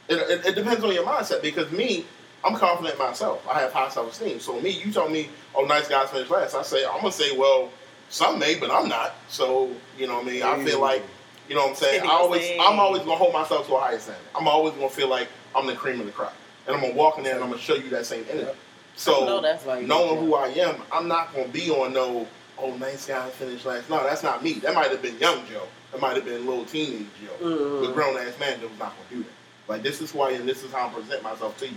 [0.08, 2.06] It, it, it depends on your mindset because me,
[2.44, 3.46] I'm confident in myself.
[3.48, 4.38] I have high self esteem.
[4.40, 6.54] So me, you told me, oh, nice guys finish last.
[6.54, 7.70] I say, I'm gonna say, well,
[8.08, 9.14] some may, but I'm not.
[9.28, 11.02] So you know, what I mean, I feel like,
[11.48, 12.50] you know, what I'm saying, I always.
[12.60, 14.22] I'm always gonna hold myself to a higher standard.
[14.34, 16.34] I'm always gonna feel like I'm the cream of the crop,
[16.66, 18.50] and I'm gonna walk in there and I'm gonna show you that same energy.
[18.96, 19.86] So know that's right.
[19.86, 22.26] knowing who I am, I'm not gonna be on no,
[22.58, 23.88] oh, nice guys finish last.
[23.88, 24.54] No, that's not me.
[24.54, 25.68] That might have been young Joe.
[25.92, 27.46] That might have been little teenage Joe.
[27.46, 27.86] Mhm.
[27.86, 29.32] The grown ass man that was not gonna do that.
[29.68, 30.46] Like this is who I am.
[30.46, 31.76] This is how I present myself to you.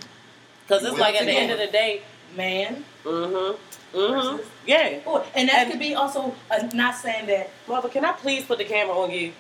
[0.68, 2.02] Because it's like at the the end of the day,
[2.36, 2.86] Man.
[3.04, 5.00] mm-hmm, mm-hmm, Versus- yeah.
[5.06, 7.50] Oh, and that And- could be also uh, not saying that.
[7.68, 9.34] Mother, can I please put the camera on you?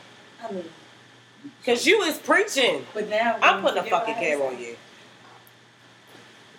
[0.43, 0.65] I mean,
[1.59, 2.85] Because you is preaching.
[2.93, 4.75] but now I'm putting a you get what fucking camera on you.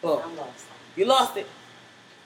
[0.01, 0.21] Boom.
[0.25, 0.65] I'm lost.
[0.97, 1.47] You lost it.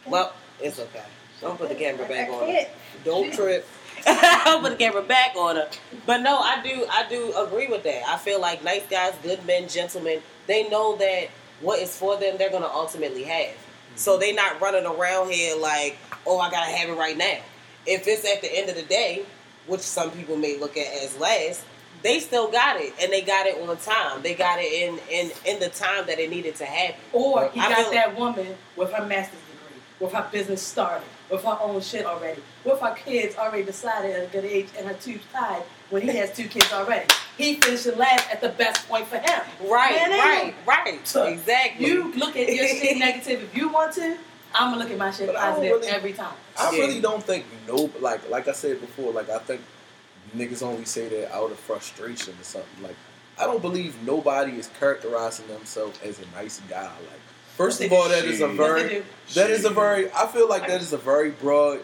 [0.07, 1.03] Well, it's okay.
[1.40, 2.66] So don't put the camera back on her.
[3.05, 3.66] Don't trip.
[4.07, 5.69] I'll put the camera back on her.
[6.07, 8.03] But no, I do I do agree with that.
[8.09, 11.29] I feel like nice guys, good men, gentlemen, they know that
[11.61, 13.55] what is for them they're gonna ultimately have.
[13.96, 17.38] So they not running around here like, oh I gotta have it right now.
[17.87, 19.24] If it's at the end of the day,
[19.66, 21.64] which some people may look at as last,
[22.02, 24.22] they still got it and they got it on time.
[24.22, 27.00] They got it in in, in the time that it needed to happen.
[27.12, 31.42] Or he I got that woman with her master's degree, with her business started, with
[31.42, 34.94] her own shit already, with her kids already decided at a good age and her
[34.94, 37.07] tubes tied when he has two kids already.
[37.38, 39.40] He finishing last at the best point for him.
[39.68, 41.07] Right, Man, right, right.
[41.07, 41.87] So, exactly.
[41.87, 44.16] You look at your shit negative if you want to.
[44.55, 46.33] I'm gonna look at my shit But positive really- every time.
[46.59, 46.81] I Yeah.
[46.81, 49.61] really don't think no like like I said before, like I think
[50.37, 52.83] niggas only say that out of frustration or something.
[52.83, 52.96] Like
[53.38, 56.85] I don't believe nobody is characterizing themselves as a nice guy.
[56.85, 57.20] Like
[57.57, 59.03] first of all, that is a very
[59.35, 61.81] that is a very I feel like that is a very broad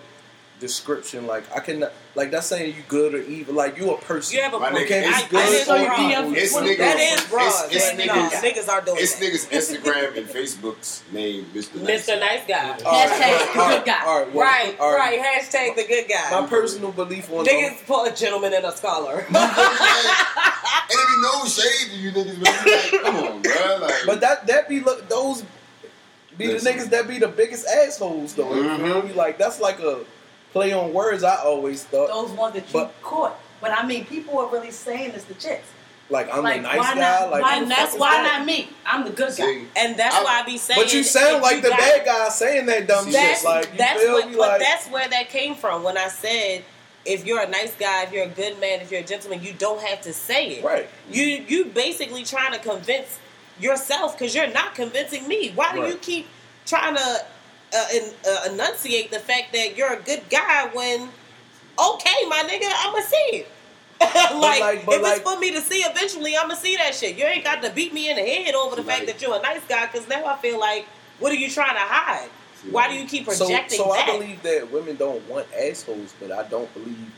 [0.62, 1.27] description.
[1.27, 3.53] Like I can like that's saying you good or evil.
[3.55, 4.37] Like you a person.
[4.37, 6.14] You have a My nigga, I, it's I good didn't know you.
[6.16, 6.35] wrong.
[6.37, 6.79] It's niggas.
[6.79, 7.64] That is broad.
[7.66, 8.31] It's, it's but no, niggas.
[8.40, 9.25] niggas are doing It's that.
[9.25, 11.83] niggas Instagram and Facebook's name, Mr.
[11.83, 12.07] Nice.
[12.09, 12.20] Mr.
[12.20, 12.79] Nice Guy.
[12.87, 14.05] All right, Hashtag all right, the good guy.
[14.07, 15.18] all right, well, Right, all right.
[15.20, 16.40] Hashtag the good guy.
[16.40, 19.27] My personal belief on Niggas put a gentleman and a scholar.
[19.29, 23.79] and it be no shade to you niggas, but it's like, come on, bro.
[23.81, 25.44] Like, But that that be look those
[26.38, 28.55] be the niggas that be the biggest assholes though.
[28.55, 29.09] You feel Mhm.
[29.09, 29.12] me?
[29.12, 30.01] Like that's like a
[30.53, 31.25] play on words.
[31.25, 33.38] I always thought Those ones that you But- caught.
[33.61, 35.67] But I mean, people are really saying this to chicks.
[36.11, 37.01] like I'm like, a nice why guy.
[37.01, 37.31] not?
[37.31, 38.38] like why, that's why that?
[38.38, 38.69] not me?
[38.85, 39.33] I'm the good guy.
[39.45, 40.81] see, and that's I- why I be saying.
[40.81, 43.45] But you if sound like you the got- bad guy saying that dumb That's, shit.
[43.49, 44.33] Like you that's feel what, me?
[44.37, 45.85] but Like that's where that came from.
[45.85, 46.65] When I said,
[47.05, 49.53] if you're a nice guy, if you're a good man, if you're a gentleman, you
[49.55, 50.65] don't have to say it.
[50.65, 50.88] right.
[51.11, 53.19] You you basically trying to convince
[53.61, 55.51] yourself because you're not convincing me.
[55.55, 56.27] Why do you keep
[56.67, 57.25] trying to
[57.75, 57.87] uh,
[58.29, 61.09] uh, enunciate the fact that you're a good guy when,
[61.79, 63.49] okay, my nigga, I'ma see it.
[64.01, 67.17] like, like- if like- it's for me to see, eventually I'm gonna see that shit.
[67.17, 69.41] You ain't got to beat me in the head over the fact that you're a
[69.43, 70.87] nice guy, because now I feel like,
[71.21, 72.29] what are you trying to hide?
[72.71, 74.19] Why do you keep So, projecting so I that?
[74.19, 77.11] believe that women don't want assholes, but I don't believe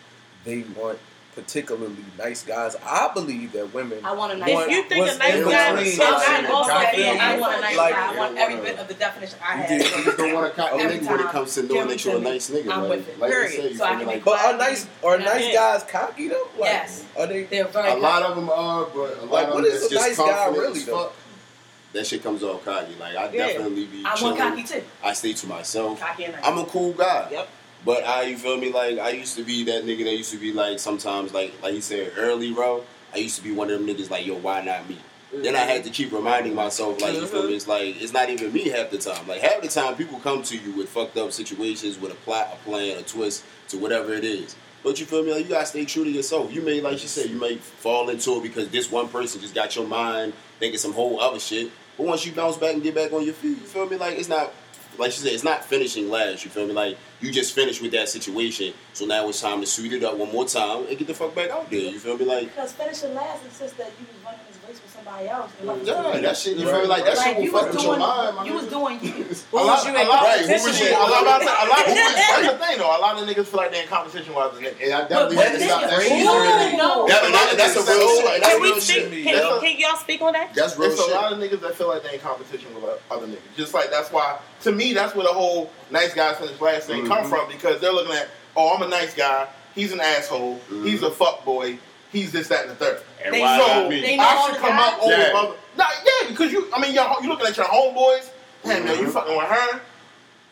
[0.45, 0.99] they want
[1.35, 2.77] particularly nice guys.
[2.85, 4.05] I believe that women.
[4.05, 6.51] I want a nice If you think a nice guy between, is I'm like, not
[6.51, 6.93] both God that.
[6.97, 8.15] damn, Yeah, I want a nice like- guy.
[8.15, 9.81] I want every bit of the definition I have.
[9.81, 11.89] just, you just don't want to cop a Every nigga when it comes to knowing
[11.89, 12.71] that you're a nice nigga.
[12.73, 13.19] I'm with it.
[13.19, 13.51] like Period.
[13.53, 16.49] I say, So I can like, but are nice are nice guys cocky though?
[16.59, 17.05] Like, Yes.
[17.19, 17.45] Are they?
[17.45, 19.93] They're very a lot of them are, but a lot Like, of them is that's
[19.93, 21.11] just nice guy really, though?
[21.93, 22.95] That shit comes off cocky.
[22.99, 23.47] Like I Yeah.
[23.49, 24.83] definitely be I want cocky too.
[25.03, 26.01] I stay to myself.
[26.01, 26.45] Cocky and nice.
[26.45, 27.29] I'm a cool guy.
[27.31, 27.49] Yep.
[27.85, 28.73] But I, you feel me?
[28.73, 31.75] Like I used to be that nigga that used to be like sometimes like like
[31.75, 32.85] he said early, bro.
[33.13, 34.99] I used to be one of them niggas like yo, why not me?
[35.33, 37.55] Then I had to keep reminding myself like you feel me?
[37.55, 39.27] It's like it's not even me half the time.
[39.27, 42.51] Like half the time people come to you with fucked up situations with a plot,
[42.53, 44.57] a plan, a twist to whatever it is.
[44.83, 45.33] But you feel me?
[45.33, 46.53] Like you gotta stay true to yourself.
[46.53, 49.55] You may, like you said, you may fall into it because this one person just
[49.55, 51.71] got your mind thinking some whole other shit.
[51.97, 53.97] But once you bounce back and get back on your feet, you feel me?
[53.97, 54.53] Like it's not
[54.99, 56.45] like she said, it's not finishing last.
[56.45, 56.73] You feel me?
[56.73, 60.17] Like you just finished with that situation, so now it's time to suit it up
[60.17, 61.81] one more time and get the fuck back out there.
[61.81, 62.25] You feel me?
[62.25, 64.41] Like Because finishing last is just that you was running
[65.05, 65.51] somebody else.
[65.63, 66.57] yeah, that shit.
[66.57, 66.87] You feel me?
[66.87, 68.37] Like that like shit will fuck with doing, your mind.
[68.37, 69.13] my you was doing you.
[69.13, 71.25] Who a was lot, you a in lot, Right, who was you- a lot, a
[71.25, 72.97] lot, a lot that's the thing though.
[72.97, 74.83] A lot of niggas feel like they're in competition with other niggas.
[74.83, 76.13] And I definitely but had to this, stop that shit.
[76.13, 77.07] Ooh, no.
[77.09, 78.41] That- that- that's a real shit.
[78.41, 78.97] That's Can we real speak?
[78.97, 79.25] shit.
[79.25, 80.55] Can, That's a- can y'all speak on that?
[80.55, 83.27] That's real It's a lot of niggas that feel like they in competition with other
[83.27, 83.39] niggas.
[83.57, 87.07] Just like that's why, to me, that's where the whole nice guys finish last thing
[87.07, 87.29] come Mhm.
[87.29, 89.47] from because they're looking at, oh, I'm a nice guy.
[89.75, 90.61] He's an asshole.
[90.85, 91.79] He's a fuck boy.
[92.15, 93.03] He's this, that, and the third.
[93.25, 95.33] And They- why so they know I should come out up over Yeah.
[95.35, 95.55] other.
[95.77, 96.69] Nah, yeah, because you.
[96.73, 98.29] I mean, you're, you looking at your homeboys.
[98.65, 99.13] Damn, man, you Mhm.
[99.13, 99.81] fucking with her.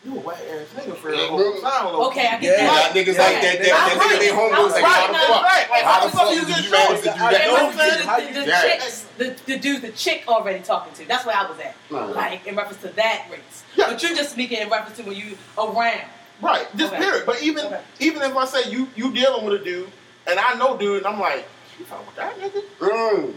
[0.04, 1.38] You a whack ass nigga for real.
[1.38, 1.60] Mhm.
[1.60, 2.66] Sound Okay, I get Yeah.
[2.66, 2.92] that.
[2.92, 3.58] Got niggas like that.
[3.58, 5.44] That, that nigga they homeboys like, Right, how the fuck?
[5.44, 5.70] right.
[5.70, 7.38] Like, How how the the fuck fuck you did get you manage do I- you
[7.46, 8.06] know what I'm the, saying?
[8.06, 8.62] The, you the, Yeah.
[8.62, 11.06] chicks, the, the dudes the chick already talking to.
[11.06, 11.76] That's where I was at.
[12.16, 13.62] Like in reference to that race.
[13.76, 13.90] Yeah.
[13.90, 16.02] But you're just speaking in reference to when you around.
[16.40, 17.00] Right, just Okay.
[17.00, 17.24] period.
[17.24, 17.80] But even Okay.
[18.00, 19.92] even if I say you you dealing with a dude
[20.26, 21.46] and I know dude and I'm like,
[21.78, 22.62] you fucking with that nigga?
[22.78, 23.34] Mm.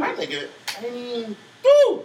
[0.00, 2.04] That nigga, I mean, dude.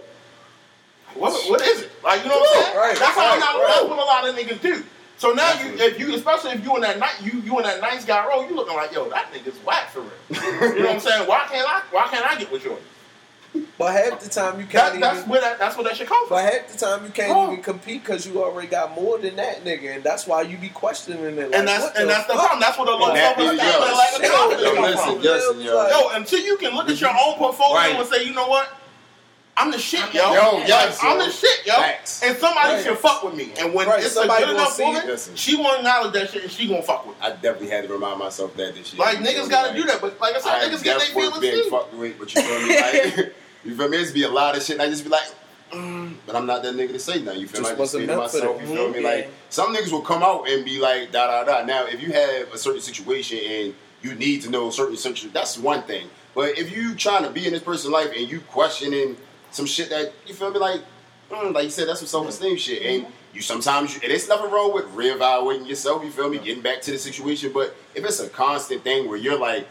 [1.13, 1.91] What, what is it?
[2.03, 2.77] Like you know what I'm saying?
[2.77, 3.39] Right, that's how right.
[3.39, 4.83] that's what a lot of niggas do.
[5.17, 7.81] So now you if you especially if you in that night you you in that
[7.81, 10.11] nice guy role, you looking like, yo, that nigga's whack for real.
[10.29, 11.27] you know what I'm saying?
[11.27, 12.81] Why can't I why can't I get with yours?
[13.77, 15.29] But half the time you can't That, that's even.
[15.29, 16.37] where that that's where that shit comes from.
[16.37, 17.51] But half the time you can't Oh.
[17.51, 20.69] even compete because you already got more than that nigga, and that's why you be
[20.69, 21.51] questioning it.
[21.51, 22.59] Like, And that's what and that's the problem.
[22.59, 23.89] That's where the low And that self is esteem yours.
[23.89, 25.21] and lack of Yo, confidence Yo, come listen, from.
[25.21, 25.87] listen, yo.
[25.89, 27.95] Yo, until you can look at your own portfolio Right.
[27.95, 28.69] and say, you know what?
[29.59, 30.29] I'm the shit, I'm yo.
[30.29, 31.73] the- Yo, Like, yes, I'm the shit, yo.
[31.73, 32.21] Facts.
[32.21, 32.85] And somebody Right.
[32.85, 33.53] can fuck with me.
[33.57, 35.07] And when Right, it's a somebody good gonna enough see woman, it.
[35.07, 35.35] Listen.
[35.35, 37.25] she won't acknowledge that shit and she gonna fuck with me.
[37.25, 38.99] I definitely had to remind myself that this shit.
[38.99, 41.21] Like niggas gotta Like, do that, but like I said, I niggas get their definitely
[41.23, 41.69] feelings been too.
[41.71, 42.79] fucked with, but you feel me?
[43.17, 43.33] Like,
[43.67, 43.97] you feel me?
[43.97, 44.75] It's be a lot of shit.
[44.75, 45.27] And I just be like,
[45.71, 47.41] mm, but I'm not that nigga to say nothing.
[47.41, 47.75] You feel Just me?
[47.75, 49.01] I just wasn't to myself, you feel me?
[49.01, 49.07] Yeah.
[49.09, 51.65] Like some niggas will come out and be like da da da.
[51.65, 55.57] Now, if you have a certain situation and you need to know certain situation, that's
[55.57, 56.07] one thing.
[56.33, 59.17] But if you trying to be in this person's life and you questioning
[59.51, 60.81] some shit that you feel me like,
[61.31, 62.83] mm, like you said, that's some self esteem shit.
[62.83, 66.03] And you sometimes you, and it's nothing wrong with reevaluating yourself.
[66.03, 66.37] You feel me?
[66.37, 67.51] Getting back to the situation.
[67.53, 69.67] But if it's a constant thing where you're like,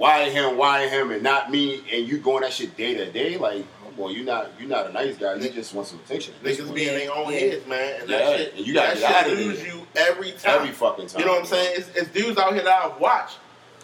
[0.00, 3.36] why him, why him, and not me, and you going that shit day to day,
[3.36, 3.66] like,
[3.98, 5.34] on, you not you not a nice guy.
[5.34, 6.32] You just want some attention.
[6.42, 8.00] Niggas be in their own heads, man.
[8.00, 10.60] And Yeah, that shit, and you gotta that shit lose you every time.
[10.60, 11.20] Every fucking time.
[11.20, 11.74] You know what I'm saying?
[11.76, 13.36] It's, it's dudes out here that I've watched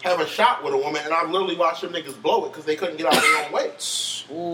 [0.03, 2.65] have a shot with a woman, and I've literally watched them niggas blow it because
[2.65, 3.71] they couldn't get out of their own way.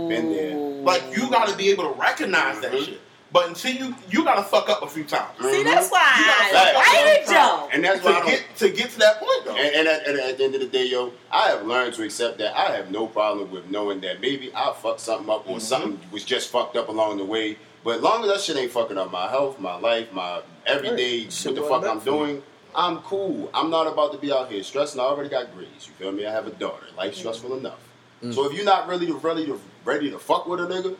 [0.09, 0.55] Been there.
[0.83, 2.85] Like you got to be able to recognize that Mhm.
[2.85, 3.01] shit.
[3.33, 5.63] But until you, you got to fuck up a few times See, mm-hmm.
[5.65, 7.69] that's why You gotta I fuck up hate a few Joe.
[7.73, 9.55] And that's why to don't, get to get to that point though.
[9.55, 12.03] And, and at, and at the end of the day, yo, I have learned to
[12.03, 15.57] accept that I have no problem with knowing that maybe I fucked something up or
[15.57, 15.59] mm-hmm.
[15.59, 17.57] something was just fucked up along the way.
[17.83, 21.33] But long as that shit ain't fucking up my health, my life, my everyday, Right.
[21.33, 22.17] Shit what the fuck I'm meant for you.
[22.17, 22.43] doing,
[22.75, 23.49] I'm cool.
[23.53, 24.99] I'm not about to be out here stressing.
[24.99, 25.87] I already got grades.
[25.87, 26.25] You feel me?
[26.25, 26.85] I have a daughter.
[26.95, 27.21] Life's mm.
[27.21, 27.79] stressful enough.
[28.23, 28.33] Mm.
[28.33, 30.95] So if you're not really ready to ready to fuck with a nigga,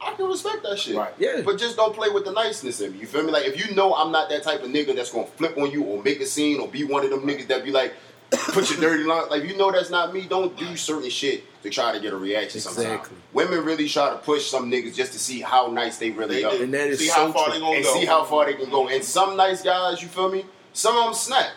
[0.00, 0.96] I can respect that shit.
[0.96, 1.12] Right.
[1.18, 1.42] Yeah.
[1.44, 2.98] But just don't play with the niceness in me.
[3.00, 3.32] You feel me?
[3.32, 5.82] Like if you know I'm not that type of nigga that's gonna flip on you
[5.84, 7.94] or make a scene or be one of them niggas that be like,
[8.30, 9.28] put your dirty line.
[9.28, 10.22] Like you know that's not me.
[10.28, 12.60] Don't do certain shit to try to get a reaction.
[12.60, 16.36] Sometimes women really try to push some niggas just to see how nice they really
[16.36, 16.62] They are do.
[16.62, 17.54] And that is see so how far true.
[17.54, 17.94] they gonna and go.
[17.94, 18.88] see how far they can go.
[18.88, 20.44] And some nice guys, you feel me?
[20.72, 21.50] Some of them snap.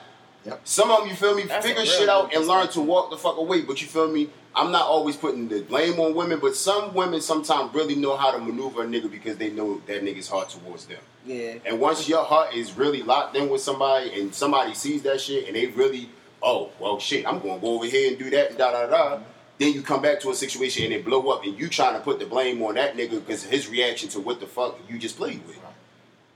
[0.45, 0.61] Yep.
[0.63, 3.17] Some of them, you feel me, That's figure shit out and learn to walk the
[3.17, 3.61] fuck away.
[3.61, 4.29] But you feel me?
[4.55, 8.31] I'm not always putting the blame on women, but some women sometimes really know how
[8.31, 10.99] to maneuver a nigga because they know that nigga's heart towards them.
[11.25, 11.55] Yeah.
[11.65, 15.47] And once your heart is really locked in with somebody and somebody sees that shit
[15.47, 16.09] and they really
[16.43, 19.19] oh well, shit, I'm gonna go over here and do that and da da da.
[19.57, 21.99] Then you come back to a situation and it blow up, and you trying to
[21.99, 25.17] put the blame on that nigga because his reaction to what the fuck you just
[25.17, 25.59] played with.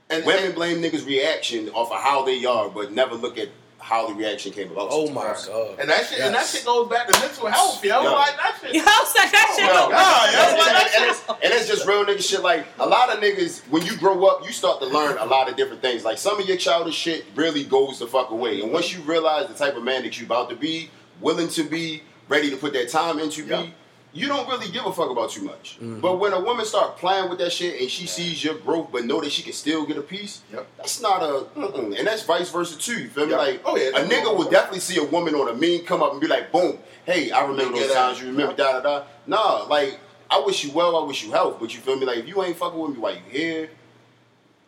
[0.08, 4.08] And, Women blame niggas' reaction off of how they are, but never look at how
[4.08, 4.88] the reaction came about.
[4.90, 5.78] Oh my god.
[5.78, 8.02] and that shit and that shit goes back to mental health, yo.
[8.02, 8.12] Yo.
[8.12, 8.74] Like that shit.
[8.74, 11.86] Yo, so that shit oh Yo, go- yo, and, and- and it's, and it's just
[11.86, 12.42] real nigga shit.
[12.42, 15.48] Like a lot of niggas, when you grow up, you start to learn a lot
[15.48, 16.04] of different things.
[16.04, 18.60] Like some of your childish shit really goes the fuck away.
[18.62, 21.62] And once you realize the type of man that you about to be, willing to
[21.62, 23.62] be, ready to put that time into Yeah.
[23.62, 23.74] be,
[24.16, 25.76] you don't really give a fuck about too much.
[25.76, 26.00] Mm-hmm.
[26.00, 29.04] But when a woman start playing with that shit and she sees your growth, but
[29.04, 30.66] know that she can still get a piece, Yep.
[30.78, 31.46] that's not a.
[31.56, 31.98] Mm-mm.
[31.98, 32.98] And that's vice versa too.
[33.02, 33.32] You feel me?
[33.32, 33.38] Yeah.
[33.38, 34.36] Like Oh, yeah, a that's nigga normal.
[34.44, 37.30] will definitely see a woman on a meme come up and be like, boom, hey,
[37.30, 38.20] I remember those that- times.
[38.20, 39.04] You remember da da da.
[39.26, 39.98] Nah, like
[40.30, 40.96] I wish you well.
[40.96, 41.58] I wish you health.
[41.60, 42.06] But you feel me?
[42.06, 43.70] Like if you ain't fucking with me while you here,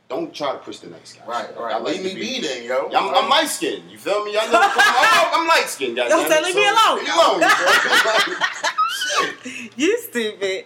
[0.08, 1.24] don't try to push the nice guy.
[1.26, 1.56] Right, shit.
[1.58, 1.74] right.
[1.74, 2.88] I like Leave me to be then, yo.
[2.94, 3.90] I'm, I'm light skinned.
[3.90, 4.36] You feel me?
[4.38, 4.60] I know.
[4.62, 5.96] I'm, I'm light skinned.
[5.98, 6.96] Yo, say, leave me alone.
[6.96, 7.40] Leave me alone.
[9.76, 10.64] you stupid.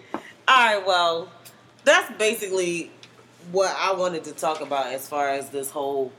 [0.49, 1.29] All right, well,
[1.85, 2.91] that's basically
[3.51, 6.13] what I wanted to talk about as far as this whole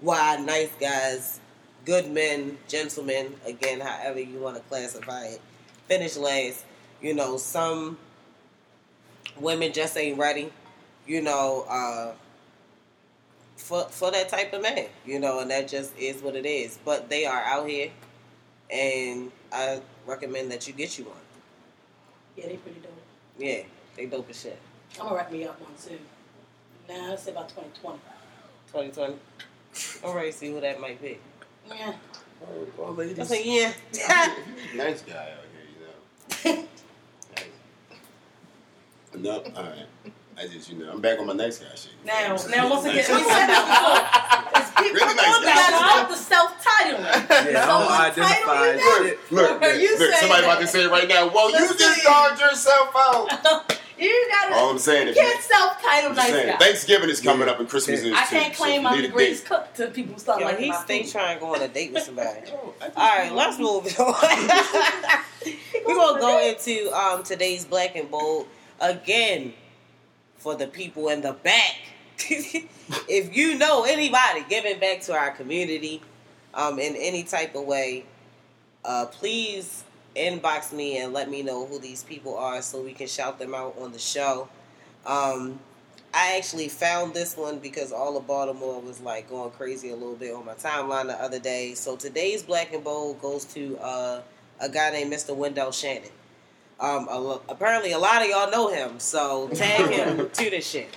[0.00, 1.40] why nice guys,
[1.84, 5.40] good men, gentlemen, again, however you want to classify it,
[5.88, 6.64] finish last.
[7.00, 7.98] You know, some
[9.38, 10.52] women just ain't ready.
[11.06, 12.12] You know, uh,
[13.56, 14.86] for for that type of man.
[15.06, 16.78] You know, and that just is what it is.
[16.84, 17.90] But they are out here,
[18.70, 21.16] and I recommend that you get you one.
[22.38, 22.92] Yeah, they pretty dope.
[23.36, 23.62] Yeah,
[23.96, 24.58] they dope as shit.
[24.96, 25.98] I'm gonna wrap me up one too.
[26.88, 27.98] Nah, let's say about 2020.
[28.72, 29.14] 2020.
[30.04, 31.18] I'm ready to see who that might be.
[31.68, 31.94] Yeah.
[32.42, 33.72] Oh, well, I ladies, said, yeah.
[34.76, 36.66] nice guy out here, you know.
[37.34, 37.46] Nice.
[39.16, 39.86] No, all right.
[40.38, 41.90] I just, you know, I'm back on my nice guy shit.
[42.04, 43.46] now, now once again, we Nice said guy.
[43.46, 44.60] that before.
[44.62, 45.54] It's people Really nice on guy.
[45.54, 47.52] that out the self-titling.
[47.52, 49.32] Yeah, I don't identify title you shit.
[49.32, 51.26] Look, look, You look, say somebody about to say it right now.
[51.34, 51.78] Well, you Listen.
[51.78, 53.74] just called yourself out.
[53.98, 54.54] You gotta.
[54.54, 56.56] All I'm saying you can't self-title I'm nice saying, guy.
[56.58, 57.54] Thanksgiving is coming Yeah.
[57.54, 58.12] up and Christmas Yeah.
[58.12, 58.36] is I too.
[58.36, 60.62] can't so claim if you I'm the greatest cook to people who start Yo, liking
[60.66, 62.42] he my stay trying to go on a date with somebody.
[62.52, 64.14] Oh, All right, let's move on.
[65.84, 68.46] We're gonna go into um, today's black and bold
[68.80, 69.52] again
[70.38, 71.76] for the people in the back.
[72.18, 76.00] if you know anybody giving back to our community
[76.54, 78.04] um, in any type of way,
[78.84, 79.84] uh, please
[80.16, 83.54] inbox me and let me know who these people are so we can shout them
[83.54, 84.48] out on the show.
[85.06, 85.60] Um,
[86.12, 90.16] I actually found this one because all of Baltimore was like going crazy a little
[90.16, 91.74] bit on my timeline the other day.
[91.74, 94.22] So today's Black and Bold goes to uh,
[94.60, 95.36] a guy named Mr.
[95.36, 96.10] Wendell Shannon.
[96.80, 100.60] Um, a lo- apparently, a lot of y'all know him, so tag him to the
[100.60, 100.96] shit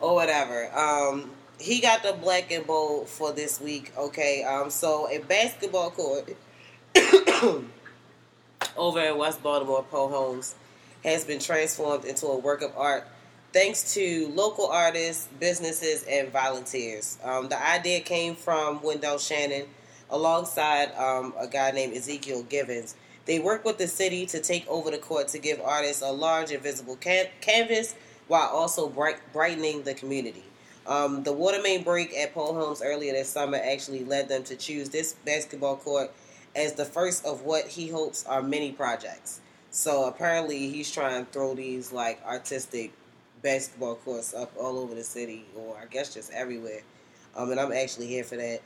[0.00, 0.70] or whatever.
[0.76, 3.92] Um, he got the Black and Bold for this week.
[3.96, 6.36] Okay, um, so a basketball court
[8.76, 10.56] over in West Baltimore, Poe Homes,
[11.04, 13.06] has been transformed into a work of art
[13.54, 17.18] thanks to local artists, businesses, and volunteers.
[17.22, 19.66] Um, the idea came from Wendell Shannon
[20.10, 22.96] alongside um, a guy named Ezekiel Givens.
[23.26, 26.50] They work with the city to take over the court to give artists a large
[26.50, 27.94] and visible can- canvas
[28.28, 30.44] while also bright- brightening the community.
[30.86, 34.56] Um, the water main break at Poe Homes earlier this summer actually led them to
[34.56, 36.12] choose this basketball court
[36.54, 39.40] as the first of what he hopes are many projects.
[39.70, 42.92] So apparently he's trying to throw these like artistic
[43.42, 46.82] basketball courts up all over the city, or I guess just everywhere.
[47.34, 48.60] Um, and I'm actually here for that.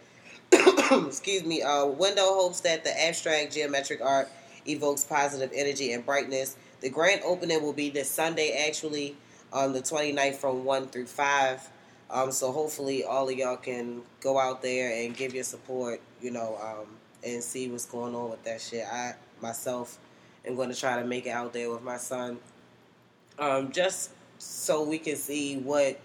[1.07, 1.63] Excuse me.
[1.63, 4.29] Uh, Wendell hopes that the abstract geometric art
[4.69, 6.57] evokes positive energy and brightness.
[6.81, 9.17] The grand opening will be this Sunday, actually,
[9.53, 11.69] on the 29th from 1 through 5.
[12.11, 16.31] Um, so hopefully all of y'all can go out there and give your support, you
[16.31, 16.87] know, um,
[17.25, 18.87] and see what's going on with that shit.
[18.87, 19.99] I myself
[20.47, 22.39] am going to try to make it out there with my son,
[23.39, 26.01] um, just so we can see what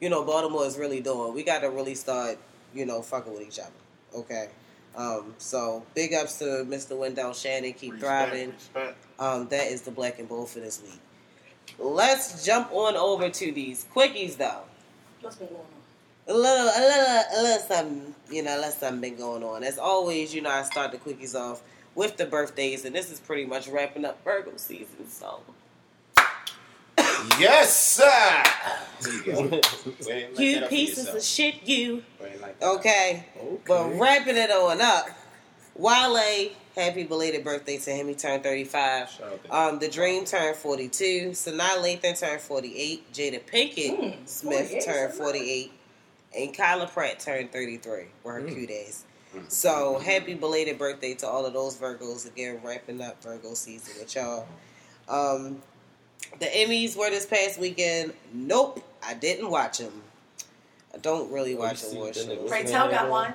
[0.00, 1.34] you know Baltimore is really doing.
[1.34, 2.38] We got to really start,
[2.74, 3.70] you know, fucking with each other.
[4.14, 4.48] Okay.
[4.96, 6.96] Um, so big ups to Mr.
[6.98, 7.72] Wendell Shannon.
[7.72, 8.50] Keep Respect, thriving.
[8.52, 8.96] respect.
[9.18, 10.98] Um, that is the black and bold for this week.
[11.78, 14.62] Let's jump on over to these quickies though.
[15.20, 15.66] What's been going on?
[16.28, 19.64] A little, a little, a little something, you know, a little something been going on.
[19.64, 21.62] As always, you know, I start the quickies off
[21.94, 25.08] with the birthdays, and this is pretty much wrapping up Virgo season.
[25.08, 25.40] So,
[27.38, 28.42] Yes, sir.
[29.10, 29.32] You go.
[29.32, 32.02] Go ahead and light you that up for pieces of shit, you.
[32.18, 32.78] Go ahead and light that up.
[32.78, 33.26] Okay,
[33.66, 35.06] but wrapping it on up.
[35.74, 38.08] Wale, happy belated birthday to him.
[38.08, 39.08] He turned 35.
[39.10, 41.30] Shout out to Um, the Dream turned 42.
[41.30, 43.12] Sanaa Lathan turned 48.
[43.12, 45.72] Jada Pinkett Mm, Smith turned 48.
[46.36, 48.52] And Kyla Pratt turned 33 with her Mm.
[48.54, 49.04] cute ass.
[49.48, 54.14] So happy belated birthday to all of those Virgos again, wrapping up Virgo season with
[54.14, 54.46] y'all.
[55.08, 55.62] Um,
[56.38, 58.12] the Emmys were this past weekend.
[58.32, 60.02] Nope, I didn't watch them.
[60.94, 62.48] I don't really watch you see award shows.
[62.48, 63.34] Pray tell got one.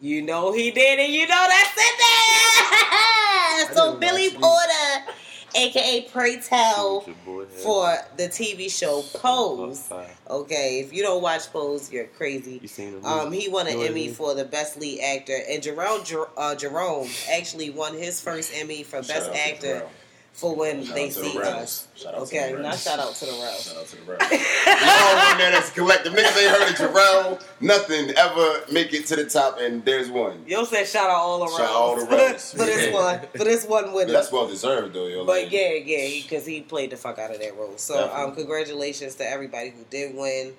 [0.00, 3.74] You know he did, and you know that's in there.
[3.74, 5.12] so didn't Billy Porter,
[5.54, 9.88] aka Pray Tell, Your boy had for the TV show Pose.
[10.28, 12.58] Okay, if you don't watch Pose, you're crazy.
[12.60, 13.04] You seen him?
[13.04, 14.14] Um, he won an You know I Emmy mean?
[14.14, 16.02] for the best lead actor, and Jerome
[16.36, 19.88] uh, Jerome actually won his first Emmy for Shout best actor Jharrel.
[20.32, 21.88] For when Shout they to the see us.
[21.94, 23.64] Shout out to Okay, now shout out to the Rels.
[23.68, 24.30] Shout out to the Rebels.
[24.30, 26.14] we all one there that's collective.
[26.14, 27.42] Niggas ain't heard of Jharrel.
[27.60, 30.42] Nothing ever make it to the top, and there's one.
[30.46, 32.50] Yo said shout out all the Rels Shout out all the Rels.
[32.52, 34.12] for this one for this one winner.
[34.12, 35.26] That's well deserved, though, yo.
[35.26, 37.76] But Like, yeah, yeah, because he, played the fuck out of that role.
[37.76, 40.54] So um, congratulations to everybody who did win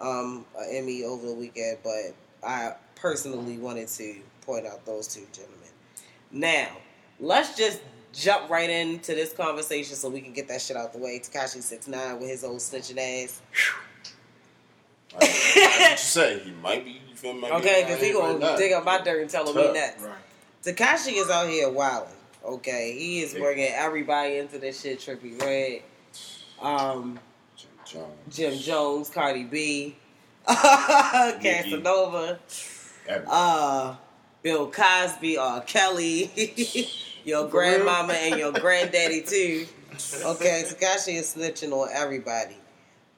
[0.00, 1.78] um, an Emmy over the weekend.
[1.82, 2.14] But
[2.46, 5.56] I personally wanted to point out those two gentlemen.
[6.30, 6.68] Now,
[7.18, 7.80] let's just
[8.16, 11.20] jump right into this conversation so we can get that shit out the way.
[11.20, 13.40] Tekashi six nine with his old snitching ass.
[15.18, 16.38] That's what you say.
[16.40, 17.00] He might be.
[17.08, 17.48] You feel me?
[17.50, 19.74] Okay, because he gonna right dig up my dirt and tell me Tough.
[19.74, 20.02] next.
[20.02, 20.16] Right.
[20.64, 22.12] Tekashi is out here wilding.
[22.44, 23.40] Okay, he is Yeah.
[23.40, 25.00] bringing everybody into this shit.
[25.00, 25.82] Trippie Redd,
[26.60, 27.18] um,
[27.56, 28.36] Jim Jones.
[28.36, 29.96] Jim Jones, Cardi B,
[30.46, 32.38] Casanova,
[33.26, 33.94] uh,
[34.42, 35.60] Bill Cosby, R.
[35.62, 36.30] Kelly,
[37.26, 39.66] your grandmama and your granddaddy too.
[40.24, 42.56] Okay, Tekashi is snitching on everybody.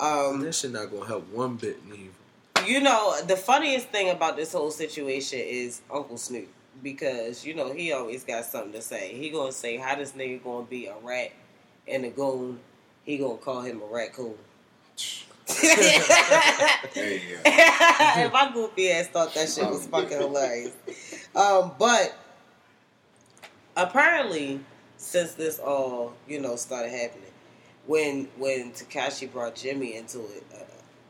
[0.01, 2.67] Um, That shit not gonna help one bit, neither.
[2.67, 6.49] you know, the funniest thing about this whole situation is Uncle Snoop
[6.83, 9.13] because you know he always got something to say.
[9.15, 11.33] He gonna say how this nigga gonna be a rat
[11.87, 12.59] and a goon.
[13.05, 14.35] He gonna call him a raccoon.
[17.45, 20.73] And my goofy ass thought that shit was fucking hilarious.
[21.35, 22.15] Um, but
[23.79, 24.61] apparently,
[24.99, 27.31] since this all you know started happening,
[27.87, 30.59] when when Tekashi brought Jimmy into it, uh,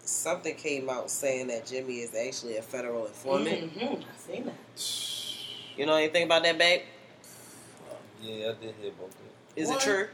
[0.02, 3.74] something came out saying that Jimmy is actually a federal informant.
[3.74, 4.02] Mm-hmm.
[4.02, 5.78] I seen that.
[5.78, 6.82] You know anything about that, babe?
[8.22, 9.60] Yeah, I did hear about that.
[9.60, 9.78] Is What?
[9.78, 10.08] it true?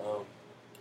[0.00, 0.24] Um,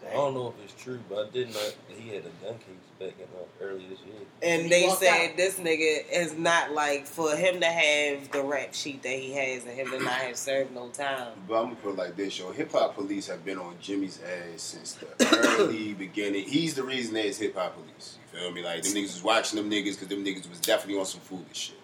[0.10, 1.76] I don't know if it's true, but I did not.
[1.88, 4.16] He had a gun case back in uh, early this year.
[4.42, 5.38] And they said out.
[5.38, 9.66] this nigga is not like for him to have the rap sheet that he has
[9.66, 11.34] and him to not have served no time.
[11.48, 12.52] But I'm gonna put it like this, yo.
[12.52, 16.46] Hip hop police have been on Jimmy's ass since the early beginning.
[16.46, 18.18] He's the reason there's hip hop police.
[18.34, 18.64] You feel me?
[18.64, 21.58] Like them niggas was watching them niggas because them niggas was definitely on some foolish
[21.58, 21.80] shit.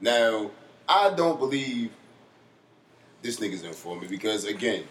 [0.00, 0.50] Now,
[0.88, 1.90] I don't believe
[3.22, 4.84] this nigga's informant because again,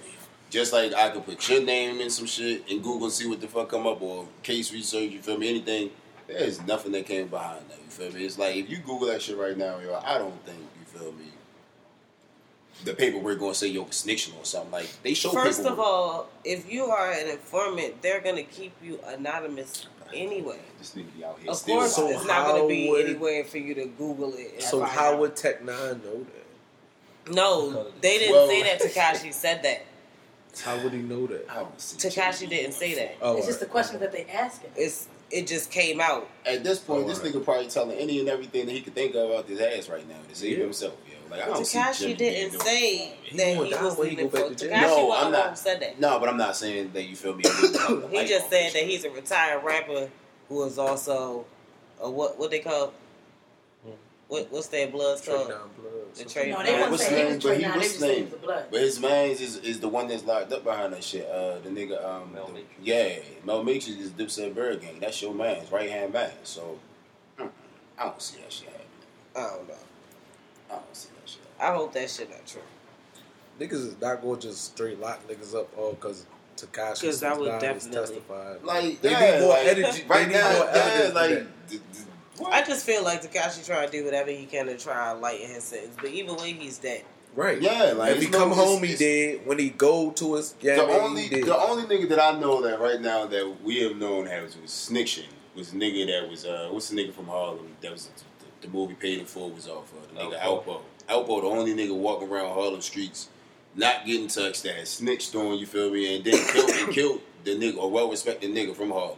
[0.51, 3.41] just like I could put your name in some shit and Google and see what
[3.41, 5.49] the fuck come up or case research, you feel me?
[5.49, 5.89] Anything.
[6.27, 7.77] There's nothing that came behind that.
[7.83, 8.25] You feel me?
[8.25, 11.11] It's like if you Google that shit right now, yo, I don't think you feel
[11.13, 11.25] me.
[12.83, 15.29] The paperwork gonna say yo snitching or something like they show.
[15.29, 15.79] First paperwork.
[15.79, 20.59] of all, if you are an informant, they're gonna keep you anonymous anyway.
[20.79, 21.75] this nigga be out here Of still.
[21.77, 24.61] course, So it's not gonna be would- anywhere for you to Google it.
[24.63, 25.19] So how out.
[25.19, 27.33] would Tech Nine know that?
[27.33, 28.81] No, they didn't Well- say that.
[28.81, 29.85] Tekashi said that.
[30.63, 31.47] How would he know that?
[31.49, 33.15] I don't see Tekashi didn't say that.
[33.21, 33.71] Oh, it's just the alright.
[33.71, 34.71] question that they asking.
[34.75, 36.29] It's it just came out.
[36.45, 37.33] At this point, Oh, this alright.
[37.33, 40.07] nigga probably telling any and everything that he could think of out his ass right
[40.09, 40.65] now to save Yeah.
[40.65, 40.93] himself.
[41.07, 44.37] Yo, like I don't see Tekashi didn't say He that he was when leaving for.
[44.39, 45.57] Tekashi No, I'm the one not.
[45.57, 45.99] said that.
[46.01, 47.43] No, but I'm not saying that you feel me.
[48.11, 50.09] He just said that he's a retired rapper
[50.49, 51.45] who is also
[52.01, 52.91] a what what they call
[54.31, 55.47] what what's their blood Trick called?
[55.49, 56.15] Blood.
[56.15, 57.35] The trade No, they Man, wouldn't what's say he name?
[57.35, 57.71] was But he Trey now.
[57.73, 58.23] They was just say he name.
[58.23, 58.65] was the blood.
[58.71, 61.29] But his man's is, is the one that's locked up behind that shit.
[61.29, 62.73] Uh, the nigga, um, Mel the- Matrix.
[62.81, 64.99] yeah, Mel Matrix is Dipset Byrd Gang.
[64.99, 66.31] That's your man's right hand man.
[66.43, 66.79] So
[67.39, 68.87] I don't see that shit happening.
[69.35, 69.73] I don't know.
[70.69, 71.41] I don't see that shit.
[71.59, 72.61] I hope that shit not true.
[73.59, 76.25] Niggas is not going to just straight lock niggas up all because
[76.57, 78.63] Tekashi 'Cause I would is definitely- testified.
[78.63, 81.29] Like They yeah, need more like, energy- they Right need now, more yeah, evidence like
[81.29, 81.69] that.
[81.69, 81.99] d- d-
[82.37, 82.53] what?
[82.53, 85.47] I just feel like Tekashi trying to do whatever he can to try and lighten
[85.49, 85.95] his sentence.
[85.99, 87.03] But either way, he's dead.
[87.35, 87.61] Right.
[87.61, 89.45] Yeah, like, if he it's no- come home, he it's- did.
[89.47, 92.37] When he go to his yeah, the man, only he the only nigga that I
[92.39, 96.29] know that right now that we have known has was snitching was a nigga that
[96.29, 99.49] was uh what's the nigga from Harlem that was the, the movie Paid in Full
[99.51, 100.65] was off of the nigga Alpo.
[100.65, 103.29] Alpo Alpo the only nigga walking around Harlem streets
[103.75, 107.21] not getting touched that has snitched on you feel me and then killed and killed
[107.45, 109.17] the nigga or well respected nigga from Harlem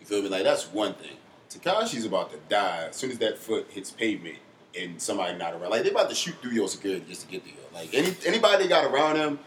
[0.00, 1.16] you feel me like that's one thing
[1.50, 4.36] Tekashi's about to die as soon as that foot hits pavement
[4.78, 7.42] and somebody not around like they about to shoot through your security just to get
[7.42, 9.38] to you like any anybody that got around him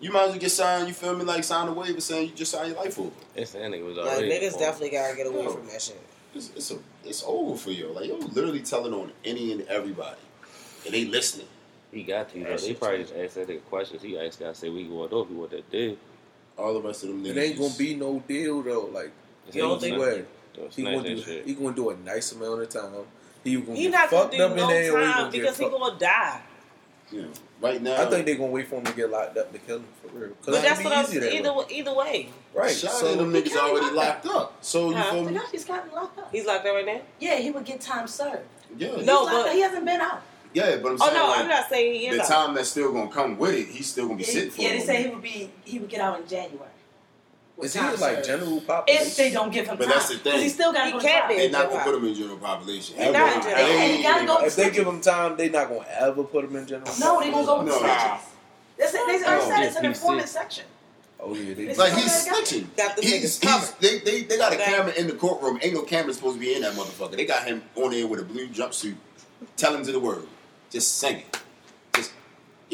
[0.00, 2.34] you might as well get signed, you feel me, like sign a waiver saying you
[2.34, 3.10] just signed your life over.
[3.34, 4.58] It's that nigga was Like niggas informed.
[4.58, 6.00] definitely gotta get away from that shit.
[6.34, 7.86] It's, it's, a, it's over for you.
[7.88, 10.18] Like, you're literally telling on any and everybody.
[10.84, 11.46] and they listening.
[11.92, 12.42] He got to.
[12.42, 12.56] Though.
[12.56, 14.02] They probably just asked that nigga questions.
[14.02, 15.30] He asked guys, say, we going over.
[15.30, 15.96] He want that deal.
[16.58, 17.36] All the rest of them niggas.
[17.36, 18.90] It ain't gonna be no deal though.
[18.92, 19.12] Like
[19.52, 20.24] You don't think- anyway.
[20.54, 21.46] Don't He snatch gonna do shit.
[21.46, 22.92] he gonna do a nice amount of time.
[23.42, 25.16] He gonna He get not gonna fucked do up in no there or he time
[25.18, 26.40] gonna because he gonna die.
[27.10, 27.28] you know,
[27.60, 28.00] right now.
[28.02, 30.08] I think they're gonna wait for him to get locked up to kill him for
[30.16, 30.28] real.
[30.30, 31.64] 'Cause But that's be what I'm easier that either way.
[31.70, 32.28] either way.
[32.54, 32.74] Right.
[32.74, 34.54] Shot So them niggas already locked up.
[34.60, 35.10] So you Huh?
[35.12, 35.38] feel me?
[35.52, 36.28] He's gotten locked up.
[36.32, 37.00] He's locked up right now.
[37.20, 38.38] Yeah, he would get time served.
[38.78, 38.96] Yeah.
[39.02, 40.22] No, but- he hasn't been out.
[40.54, 42.16] Yeah, but I'm Oh saying no, like, I'm not saying he is.
[42.16, 42.28] the out.
[42.46, 44.62] time that's still gonna come with it, he's still gonna be Yeah, sitting for.
[44.62, 46.68] yeah, they say he would be he would get out in January.
[47.56, 48.26] With Is he time like served.
[48.26, 49.06] general population?
[49.06, 50.40] If they don't give him But time, that's the thing.
[50.40, 51.36] he still got to He go to can't be.
[51.36, 52.96] They're not gonna put him in general population.
[52.96, 53.66] He not in They- general.
[53.70, 56.56] And he gotta go- If they give him time, they're not gonna ever put him
[56.56, 56.92] in general.
[56.98, 57.78] No, they gonna go with No.
[57.78, 58.18] the snitches.
[58.76, 60.64] They said they already said it's an Yeah, informant section.
[61.20, 61.62] Oh yeah, they.
[61.64, 62.66] It's Like still snitching.
[63.00, 64.64] He's, niggas he's, they, they, they got a Okay.
[64.64, 65.58] camera in the courtroom.
[65.62, 67.16] Ain't no camera supposed to be in that motherfucker.
[67.16, 68.96] They got him on there with a blue jumpsuit.
[69.56, 70.26] Tell him to the word.
[70.70, 71.38] Just sing it.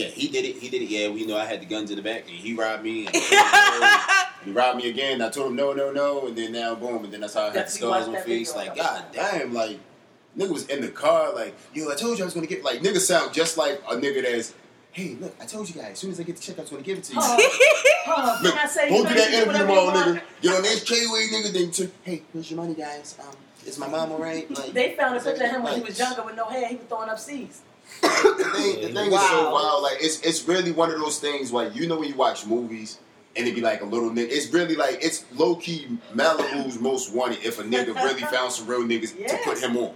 [0.00, 0.56] Yeah, he did it.
[0.56, 0.88] He did it.
[0.88, 3.06] Yeah, we know I had the guns in the back, and he robbed me.
[3.06, 3.16] And
[4.44, 5.20] he robbed me again.
[5.20, 7.44] I told him no, no, no, and then now boom, and then that's how I
[7.46, 8.54] had the Definitely scars on that face.
[8.54, 9.78] Like god damn, like
[10.38, 11.34] nigga was in the car.
[11.34, 12.64] Like yo, I told you I was gonna get.
[12.64, 14.54] Like nigga sound just like a nigga that's.
[14.92, 15.92] Hey, look, I told you guys.
[15.92, 17.20] As soon as I get the check, I was gonna give it to you.
[18.06, 18.42] Hold on.
[18.42, 20.22] Look, Can I say go you do that interview tomorrow, nigga.
[20.40, 21.52] Get on this K-Way, nigga.
[21.52, 23.16] Then to, hey, here's your money, guys.
[23.20, 23.36] Um,
[23.66, 24.50] is my mom alright?
[24.58, 26.66] Like, They found a picture of him when he was younger with no hair.
[26.66, 27.60] He was throwing up seeds.
[28.02, 29.82] The thing, the thing is so wild.
[29.82, 31.52] Like, it's it's really one of those things.
[31.52, 32.98] Like, you know when you watch movies
[33.36, 34.28] and it be like a little nigga.
[34.30, 37.44] It's really like it's low key Malibu's most wanted.
[37.44, 39.94] If a nigga really found some real niggas to put him on.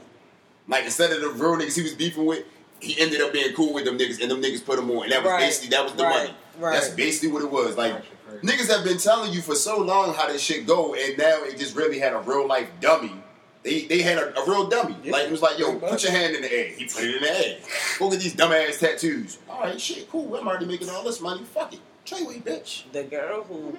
[0.69, 2.45] Like instead of the real niggas he was beefing with,
[2.81, 5.05] he ended up being cool with them niggas, and them niggas put him on.
[5.05, 5.41] And that was Right.
[5.41, 6.15] basically that was the Right.
[6.27, 6.35] money.
[6.59, 6.73] Right.
[6.75, 7.77] That's basically what it was.
[7.77, 8.03] Like.
[8.43, 11.57] Niggas have been telling you for so long how this shit go, and now it
[11.57, 13.13] just really had a real life dummy.
[13.65, 14.95] They they had a, a real dummy.
[15.03, 15.13] Yeah.
[15.13, 16.69] Like it was like, yo, Pretty put your hand in the air.
[16.69, 17.59] He put it in the air.
[17.99, 19.39] Go get these dumbass tattoos.
[19.49, 20.37] All right, shit, cool.
[20.37, 21.43] I'm already making all this money.
[21.45, 22.85] Fuck it, Treyway, bitch.
[22.93, 23.71] The girl who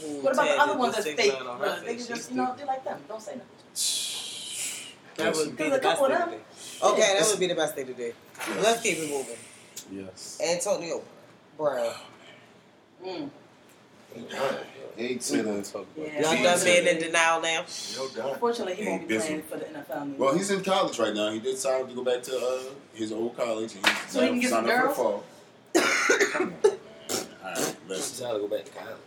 [0.00, 1.34] who What about the other ones that that's fake?
[1.40, 2.98] on her Look, They face, just, you know, they like them.
[3.06, 3.44] Don't say nothing.
[5.16, 6.30] That would be the a best thing of to them.
[6.30, 6.86] do.
[6.86, 7.20] Okay, Yeah.
[7.20, 8.12] that would be the best thing to do.
[8.60, 9.36] Let's keep it moving.
[9.92, 10.40] Yes.
[10.42, 11.02] Antonio
[11.58, 11.94] Brown.
[13.06, 13.30] Mm.
[14.96, 16.20] Hey, to the, Yeah.
[16.34, 17.64] Y'all done being in denial now?
[17.96, 18.30] Yo, done.
[18.30, 19.26] Unfortunately, he won't be Busy.
[19.26, 20.16] playing for the NFL anymore.
[20.28, 21.32] well, he's in college right now.
[21.32, 23.74] He did sign to go back to uh, his old college.
[23.74, 25.24] And he's So he can get signed some up for fall.
[25.74, 28.14] All right, This listen.
[28.14, 28.98] is how to go back to college.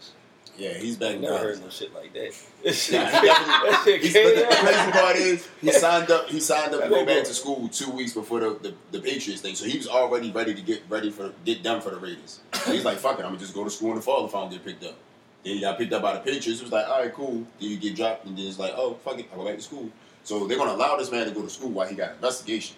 [0.57, 2.33] Yeah, he's I back ain't in never heard no shit like that.
[2.65, 4.91] Nah, That he definitely- that shit He's, but the crazy.
[4.91, 6.27] part is he signed up.
[6.29, 9.41] He signed up to go back to school two weeks before the, the, the Patriots
[9.41, 9.53] thing.
[9.55, 12.39] So he was already ready to get ready for get done for the Raiders.
[12.53, 14.33] So he's like, "Fuck it, I'm gonna just go to school in the fall if
[14.33, 14.95] I don't get picked up."
[15.43, 16.59] Then he got picked up by the Patriots.
[16.59, 18.95] It was like, "All right, cool." Then you get dropped, and then it's like, "Oh,
[18.95, 19.89] fuck it, I go back to school."
[20.23, 22.75] So they're gonna allow this man to go to school while he got an investigation.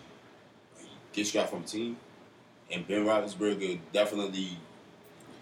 [0.78, 1.98] He gets dropped from the team,
[2.72, 4.58] and Ben Roethlisberger definitely.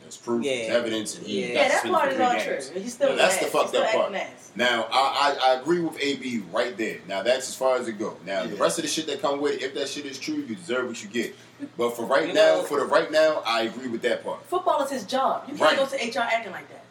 [0.07, 0.55] There's proof, Yeah.
[0.55, 1.67] there's evidence, and he Yeah.
[1.67, 2.69] got that part is three all games.
[2.69, 2.81] true.
[2.81, 3.51] He's still Yeah, that's the ass.
[3.51, 4.15] fucked up part.
[4.15, 4.51] ass.
[4.55, 6.99] Now, I, I, I agree with AB right there.
[7.09, 8.15] Now, that's as far as it go.
[8.25, 10.35] Now, the rest of the shit that come with it, if that shit is true,
[10.35, 11.35] you deserve what you get.
[11.77, 14.45] But for right You now, know- for the right now, I agree with that part.
[14.47, 15.43] Football is his job.
[15.51, 16.83] You can't go to HR acting like that.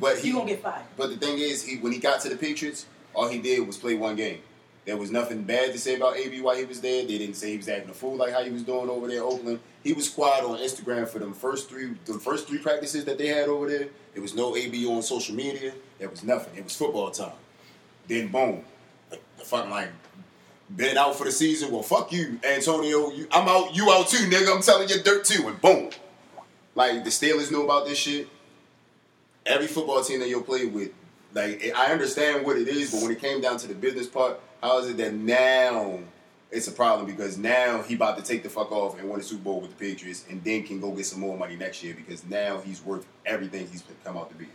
[0.00, 0.82] But he, You gonna get fired.
[0.96, 3.76] but the thing is, he when he got to the Patriots, all he did was
[3.76, 4.42] play one game.
[4.88, 7.04] There was nothing bad to say about AB while he was there.
[7.04, 9.18] They didn't say he was acting a fool like how he was doing over there
[9.18, 9.60] in Oakland.
[9.84, 13.26] He was quiet on Instagram for them first three, the first three practices that they
[13.26, 13.88] had over there.
[14.14, 15.74] There was no AB on social media.
[15.98, 16.56] There was nothing.
[16.56, 17.34] It was football time.
[18.06, 18.64] Then boom,
[19.10, 19.90] the, the fucking like
[20.74, 21.70] been out for the season.
[21.70, 23.10] Well, fuck you, Antonio.
[23.10, 23.76] You, I'm out.
[23.76, 24.56] You out too, nigga.
[24.56, 25.48] I'm telling you dirt too.
[25.48, 25.90] And boom,
[26.74, 28.26] like the Steelers knew about this shit.
[29.44, 30.92] Every football team that you'll play with,
[31.34, 34.40] like I understand what it is, but when it came down to the business part,
[34.62, 36.00] how is it that now
[36.50, 39.22] it's a problem because now he about to take the fuck off and win a
[39.22, 41.94] Super Bowl with the Patriots, and then can go get some more money next year
[41.94, 44.48] because now he's worth everything he's come out to be.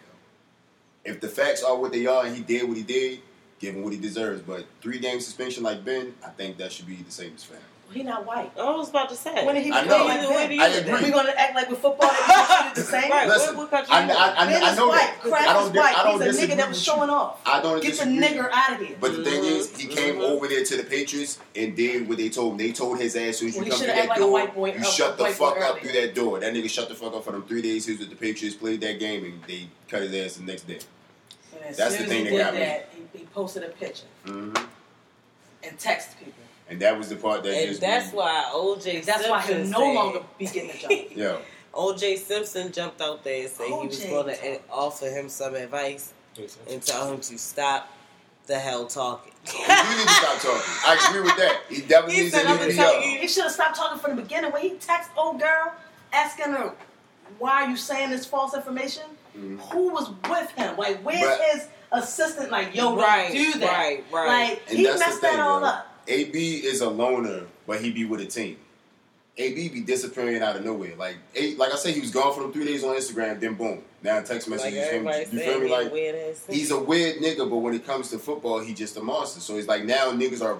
[1.05, 3.19] If the facts are what they are and he did what he did,
[3.59, 4.41] give him what he deserves.
[4.41, 7.59] But three game suspension like Ben, I think that should be the same as fair.
[7.91, 8.51] He not white.
[8.57, 9.45] I was about to say.
[9.45, 10.05] When did he I know.
[10.05, 11.03] like When do I agree.
[11.03, 13.11] We gonna act like with football that we treated the same?
[13.11, 13.27] Right.
[13.27, 14.17] Listen, what, what country I, you in?
[14.17, 14.97] I, I, Ben I is know white.
[14.99, 15.19] that.
[15.21, 15.97] Crab I don't, is white.
[15.97, 17.15] I don't He's a disagree nigga that was showing you.
[17.15, 17.41] off.
[17.45, 18.19] I don't Get the disagree.
[18.39, 18.97] nigger out of here.
[18.99, 20.21] But the thing is, he came Mhm.
[20.23, 22.57] over there to the Patriots and did what they told him.
[22.57, 24.31] They told his ass, as soon as you Well, he come through that like door,
[24.31, 26.39] white boy- you shut the fuck up through that door.
[26.39, 27.85] That nigga shut the fuck up for them three days.
[27.85, 30.63] He was with the Patriots, played that game, and they cut his ass the next
[30.67, 30.79] day.
[31.77, 32.97] That's the thing he that got me.
[33.13, 34.51] He, he posted a picture hmm
[35.63, 36.33] and texted people.
[36.73, 39.55] And that was the part that And just that's really- why OJ That's why he'll
[39.57, 40.91] Simpson no longer be getting a job.
[41.15, 41.39] Yo,
[41.73, 46.13] OJ Simpson jumped out there and said he was going to offer him some advice
[46.67, 47.87] and tell him to stop
[48.47, 49.31] the hell talking.
[49.45, 50.61] You need to stop talking.
[50.85, 51.61] I agree with that.
[51.69, 53.05] He definitely He needs said, to "I'm leave gonna me tell up.
[53.05, 54.51] you." He should have stopped talking from the beginning.
[54.51, 55.71] When he text old girl
[56.11, 56.73] asking her,
[57.39, 59.03] why are you saying this false information?
[59.33, 60.75] Who was with him?
[60.77, 61.37] Like, where's Mm-hmm.
[61.39, 62.51] But- his assistant?
[62.51, 63.71] Like, yo, Right, don't do that.
[63.71, 64.49] right, right.
[64.49, 65.67] Like, And he that's the messed that thing, all yo.
[65.67, 65.87] up.
[66.07, 68.57] AB is a loner, but he be with a team.
[69.37, 70.95] AB be disappearing out of nowhere.
[70.95, 73.39] Like, A, like I said, he was gone for them three days on Instagram.
[73.39, 74.89] Then boom, now text Like messages.
[74.89, 75.71] from everybody you feel me?
[75.71, 79.39] Like he's a weird nigga, but when it comes to football, he just a monster.
[79.39, 80.59] So it's like now niggas are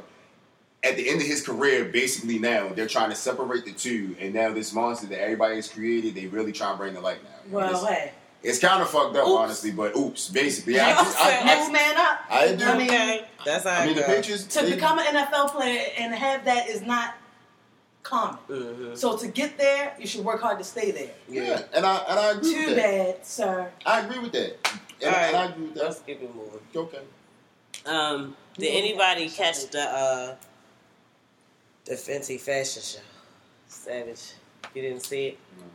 [0.84, 1.86] at the end of his career.
[1.86, 5.68] Basically, now they're trying to separate the two, and now this monster that everybody has
[5.68, 7.30] created, they really try to bring to light now.
[7.52, 8.12] Well, it's, hey,
[8.44, 9.38] it's kind of fucked up, Oops.
[9.40, 9.72] honestly.
[9.72, 12.20] But oops, basically, I, just, I, I, next man up.
[12.30, 12.66] I do.
[12.66, 14.08] I mean, okay, that's how I mean, the it.
[14.08, 17.16] Patriots to they- become an NFL player and have that is not
[18.04, 18.38] common.
[18.50, 18.98] Mhm.
[18.98, 21.12] So to get there, you should work hard to stay there.
[21.30, 23.16] Yeah, and I and I agree Too with that.
[23.18, 23.72] bad, sir.
[23.86, 24.58] I agree with that.
[25.02, 26.60] And, All right, and I agree with let's keep it moving.
[26.76, 27.00] Okay.
[27.86, 30.36] Um, did anybody catch the uh
[31.86, 33.00] the Fenty fashion show?
[33.68, 34.34] Savage,
[34.74, 35.38] you didn't see it?
[35.58, 35.66] No.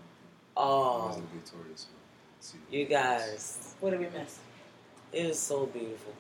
[0.57, 1.23] Oh,
[2.71, 4.39] you guys, What did we miss?
[5.13, 6.13] it was so beautiful.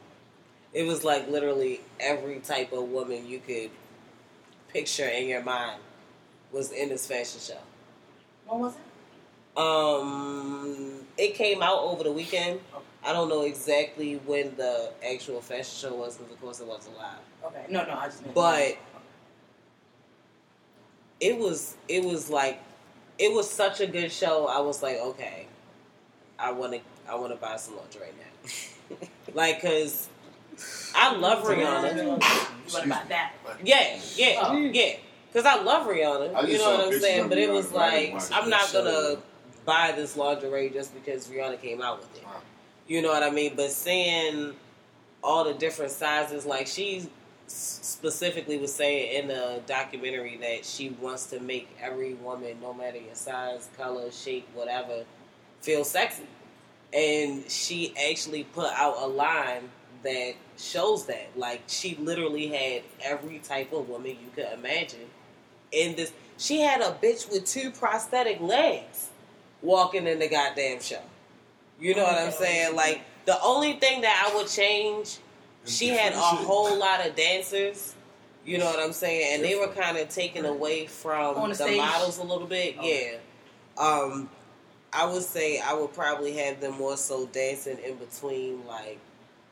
[0.72, 3.70] It was like literally every type of woman you could
[4.68, 5.80] picture in your mind
[6.52, 7.58] was in this fashion show.
[8.46, 9.58] When was it?
[9.58, 12.60] Um, it came out over the weekend.
[13.04, 16.96] I don't know exactly when the actual fashion show was because, of course, it wasn't
[16.96, 17.18] live.
[17.44, 18.34] Okay, no, no, I just.
[18.34, 18.76] But
[21.20, 22.60] it was it was like
[23.18, 24.46] it was such a good show.
[24.46, 25.47] I was like, okay,
[26.38, 28.96] I want to I want to buy some lingerie now.
[29.34, 30.08] like, cause
[30.94, 32.20] I love Rihanna.
[32.72, 33.32] what about that?
[33.64, 34.56] Yeah, yeah, Oh.
[34.56, 34.96] yeah.
[35.32, 36.34] Cause I love Rihanna.
[36.34, 37.22] I You know what I'm saying?
[37.24, 38.84] of But it was like I'm not show.
[38.84, 39.20] gonna
[39.64, 42.24] buy this lingerie just because Rihanna came out with it.
[42.24, 42.40] Wow.
[42.86, 43.54] You know what I mean?
[43.56, 44.54] But seeing
[45.22, 47.08] all the different sizes, like she
[47.46, 52.98] specifically was saying in the documentary that she wants to make every woman, no matter
[52.98, 55.04] your size, color, shape, whatever,
[55.60, 56.26] feel sexy.
[56.92, 59.68] And she actually put out a line
[60.02, 61.30] that shows that.
[61.36, 65.06] Like she literally had every type of woman you could imagine
[65.72, 66.12] in this.
[66.36, 69.08] She had a bitch with two prosthetic legs
[69.60, 71.02] walking in the goddamn show.
[71.80, 72.74] You know what I'm saying?
[72.74, 75.18] Like the only thing that I would change,
[75.64, 77.94] she had a whole lot of dancers.
[78.44, 79.34] You know what I'm saying?
[79.34, 82.76] And they were kind of taken away from the, the models a little bit.
[82.78, 82.86] Oh.
[82.86, 83.18] Yeah.
[83.76, 84.30] Um,
[84.92, 88.98] I would say I would probably have them more so dancing in between, like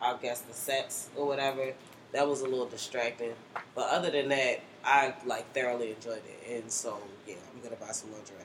[0.01, 1.73] I guess the sets or whatever.
[2.13, 3.33] That was a little distracting,
[3.75, 7.93] but other than that, I like thoroughly enjoyed it, and so yeah, I'm gonna buy
[7.93, 8.37] some lingerie.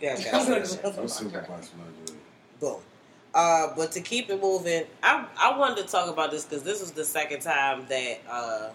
[0.00, 0.98] You guys got I'm gonna some buy shit.
[0.98, 2.60] I'm super biased when I.
[2.60, 2.80] Boom.
[3.34, 6.80] Uh, but to keep it moving, I I wanted to talk about this because this
[6.80, 8.68] was the second time that uh,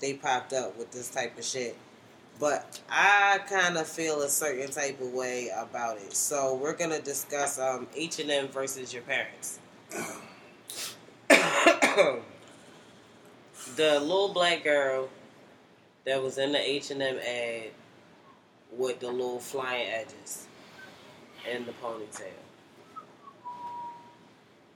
[0.00, 1.76] they popped up with this type of shit.
[2.42, 6.12] But I kind of feel a certain type of way about it.
[6.12, 9.60] So we're gonna discuss um, H and M versus your parents.
[11.28, 12.20] the
[13.76, 15.08] little black girl
[16.04, 17.70] that was in the H and M ad
[18.76, 20.48] with the little flying edges
[21.48, 22.26] and the ponytail.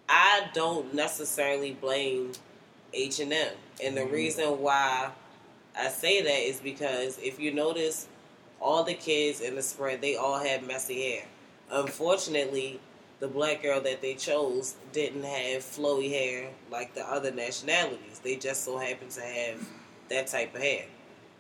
[0.08, 2.30] I don't necessarily blame
[2.94, 5.10] H and M, and the reason why
[5.78, 8.08] I say that is because if you notice,
[8.60, 11.24] all the kids in the spread they all had messy hair.
[11.70, 12.80] Unfortunately,
[13.20, 18.20] the black girl that they chose didn't have flowy hair like the other nationalities.
[18.22, 19.66] They just so happened to have
[20.08, 20.84] that type of hair.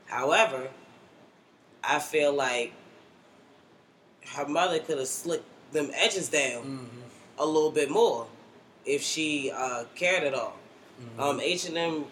[0.06, 0.68] However,
[1.82, 2.72] I feel like
[4.34, 6.88] her mother could have slicked them edges down
[7.38, 8.26] a little bit more
[8.84, 10.56] if she uh, cared at all.
[11.18, 12.04] Um, H and M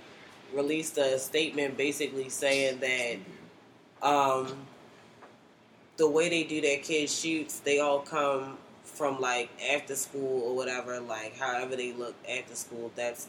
[0.55, 4.67] released a statement basically saying that um,
[5.97, 10.55] the way they do their kids shoots, they all come from like after school or
[10.55, 11.01] whatever.
[11.01, 13.29] Like however they look after school, that's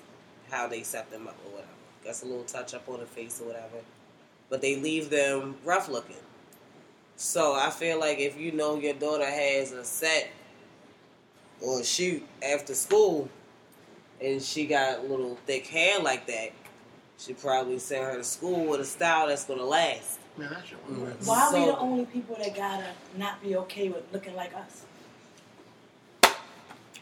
[0.50, 1.72] how they set them up or whatever.
[2.04, 3.84] That's a little touch up on the face or whatever.
[4.50, 6.16] But they leave them rough looking.
[7.16, 10.30] So I feel like if you know your daughter has a set
[11.62, 13.30] or shoot after school
[14.22, 16.52] and she got little thick hair like that,
[17.18, 20.20] she probably send her to school with a style that's gonna last.
[20.38, 21.04] Man, that shit was mm.
[21.04, 21.16] wet.
[21.24, 22.88] Why are we the only people that gotta
[23.18, 24.84] not be okay with looking like us?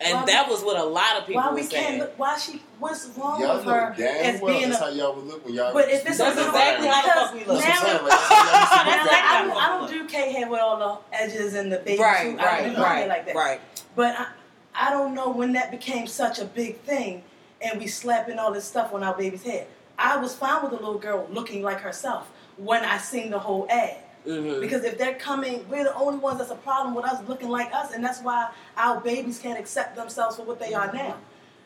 [0.01, 1.99] And Why that we- was what a lot of people Why were we can't saying.
[1.99, 2.19] look?
[2.19, 2.61] Why she?
[2.79, 4.85] What's wrong Y'all with her damn as well being that's a?
[4.85, 5.71] how y'all would look when y'all.
[5.73, 7.63] But if it's That's a exactly how the fuck we look.
[7.63, 9.67] That's what I'm now- like, that's how y'all used to Now, like, I, don't, I
[9.69, 10.77] don't do K hair with all
[11.11, 12.39] the edges and the baby Right, suit.
[12.39, 13.35] I don't right, do my right, like that.
[13.35, 13.61] right.
[13.95, 14.27] But I,
[14.75, 17.23] I don't know when that became such a big thing,
[17.61, 19.67] and we slapping all this stuff on our baby's head.
[19.97, 23.67] I was fine with the little girl looking like herself when I seen the whole
[23.69, 23.97] ad.
[24.25, 24.61] Mhm.
[24.61, 27.73] Because if they're coming, we're the only ones that's a problem with us looking like
[27.73, 31.15] us, and that's why our babies can't accept themselves for what they are now.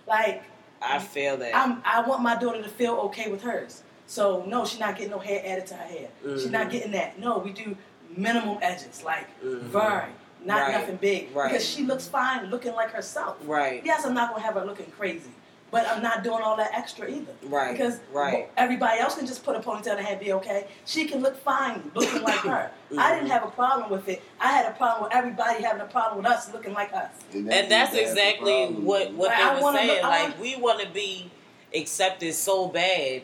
[0.07, 0.43] Like
[0.81, 1.55] I feel that.
[1.55, 3.83] I'm, I want my daughter to feel okay with hers.
[4.07, 6.07] So no, she's not getting no hair added to her hair.
[6.23, 6.71] She's not Mhm.
[6.71, 7.19] getting that.
[7.19, 7.75] No, we do
[8.15, 9.59] minimum edges, like Mhm.
[9.61, 10.05] very,
[10.45, 10.71] not Right.
[10.71, 11.51] nothing big, Right.
[11.51, 13.35] because she looks fine looking like herself.
[13.43, 13.81] Right.
[13.85, 15.31] Yes, I'm not gonna have her looking crazy,
[15.69, 17.33] but I'm not doing all that extra either.
[17.43, 18.49] Right, Because right.
[18.55, 20.67] everybody else can just put a ponytail in her head, be okay.
[20.85, 22.71] She can look fine looking like her.
[22.97, 23.15] I Mhm.
[23.15, 24.21] didn't have a problem with it.
[24.39, 27.11] I had a problem with everybody having a problem with us looking like us.
[27.33, 29.89] and that's exactly what what But they I were wanna saying.
[29.89, 31.31] look- I like want- we want to be
[31.75, 33.23] accepted so bad,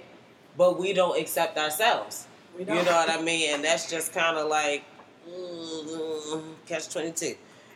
[0.57, 2.27] but we don't accept ourselves.
[2.55, 2.85] We You don't.
[2.85, 3.51] know what I mean?
[3.53, 4.83] And that's just kind of like
[5.27, 7.35] mm, catch twenty two.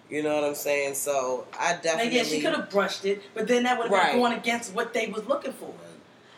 [0.10, 0.96] You know what I'm saying?
[0.96, 3.92] So I Now, definitely yeah, she could have brushed it, but then that would have
[3.92, 4.12] Right.
[4.14, 5.74] been going against what they was looking for.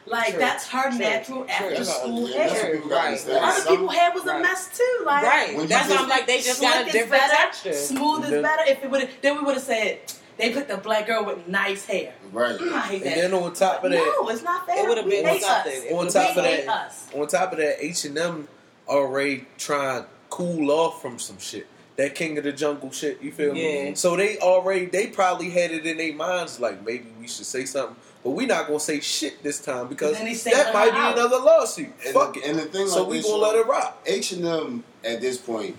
[0.08, 0.40] Like True.
[0.40, 0.98] that's her True.
[0.98, 2.72] natural after That's- school yeah, that's what hair.
[2.74, 3.08] people gotta Right.
[3.10, 3.46] understand.
[3.46, 4.42] Other Some- people's hair was a Right.
[4.42, 5.04] mess too.
[5.06, 5.50] Like right.
[5.54, 7.74] When you That's why I'm like they just got slick a is different better, texture.
[7.74, 8.42] Smooth is mm-hmm.
[8.42, 8.64] better.
[8.72, 10.00] If it would, then we would have said
[10.38, 12.14] they put the black girl with nice hair.
[12.32, 12.60] Right.
[12.60, 13.18] I hate that.
[13.20, 14.84] And then on top of that, no, it's not fair.
[14.84, 15.74] It would've been hate something.
[15.78, 15.84] us.
[15.84, 17.06] It on top we of hate that, us.
[17.14, 18.48] on top of that, H and M
[18.88, 21.68] already trying to cool off from some shit.
[22.00, 23.88] That King of the Jungle shit, you feel me?
[23.90, 23.94] Yeah.
[23.94, 27.66] So they already, they probably had it in their minds like maybe we should say
[27.66, 30.74] something, but we not gonna say shit this time because then they say that uh,
[30.74, 31.18] might be out.
[31.18, 31.90] another lawsuit.
[32.06, 32.46] And Fuck the, it.
[32.50, 34.02] and the thing so like we gonna yo, let it rock.
[34.06, 35.76] H and M at this point,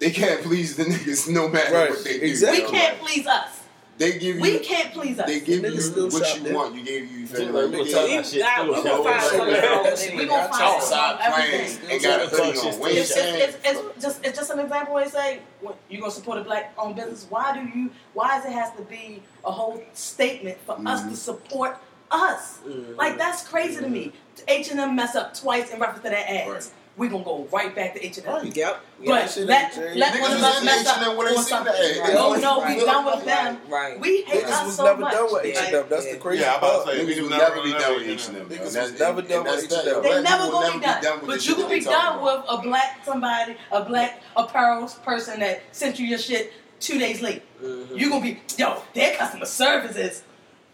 [0.00, 2.26] they can't please the niggas no matter Right, what they do.
[2.26, 2.64] exactly.
[2.64, 3.61] We can't please us.
[4.02, 4.42] They give you.
[4.42, 5.28] We can't please us.
[5.28, 6.74] They give you still what shop you want.
[6.74, 7.18] You gave you.
[7.18, 9.04] You Like, like we gonna talk gave about shit got- still we a gonna whole
[9.04, 9.64] find something shit.
[9.64, 10.16] wrong with it.
[10.16, 12.02] We gonna find something wrong with playing everything.
[12.02, 12.66] got a hoodie on.
[12.66, 13.42] It's- It's, it's, saying?
[13.42, 15.40] it's, it's just it's just an example where they say
[15.88, 17.26] you gonna support a black owned business.
[17.28, 17.90] Why do you?
[18.14, 21.14] Why does it has to be a whole statement for us to mm-hmm.
[21.14, 21.78] support
[22.10, 22.58] us?
[22.96, 24.12] Like that's crazy to me.
[24.48, 26.72] H and M mess up twice in reference to their ads.
[26.94, 26.98] Right.
[26.98, 28.34] We gonna go right back to H and M.
[28.34, 28.56] Right.
[28.56, 28.80] Yep.
[29.06, 29.96] But shit let, ain't changed.
[29.98, 31.72] let one of was us mess up H&M when they on seen something.
[31.72, 32.14] the ad.
[32.14, 32.78] No, no, Right.
[32.78, 33.58] we done with them.
[33.68, 34.00] Right.
[34.00, 35.12] We hate Niggas us was so never much.
[35.14, 35.84] done with H and M.
[35.88, 36.12] That's Yeah.
[36.12, 36.86] the crazy Yeah, I'm about part.
[36.86, 38.48] to say, Niggas we never never be done done with with H and M.
[38.48, 38.60] Niggas And
[38.92, 39.64] was never done with.
[39.72, 39.84] H&M.
[40.02, 41.00] They Black never gonna be done.
[41.20, 45.40] with But you shit can be done with a black somebody, a black apparel person
[45.40, 47.42] that sent you your shit two days late.
[47.62, 47.96] Mm-hmm.
[47.96, 50.22] You gonna be yo, their customer service is.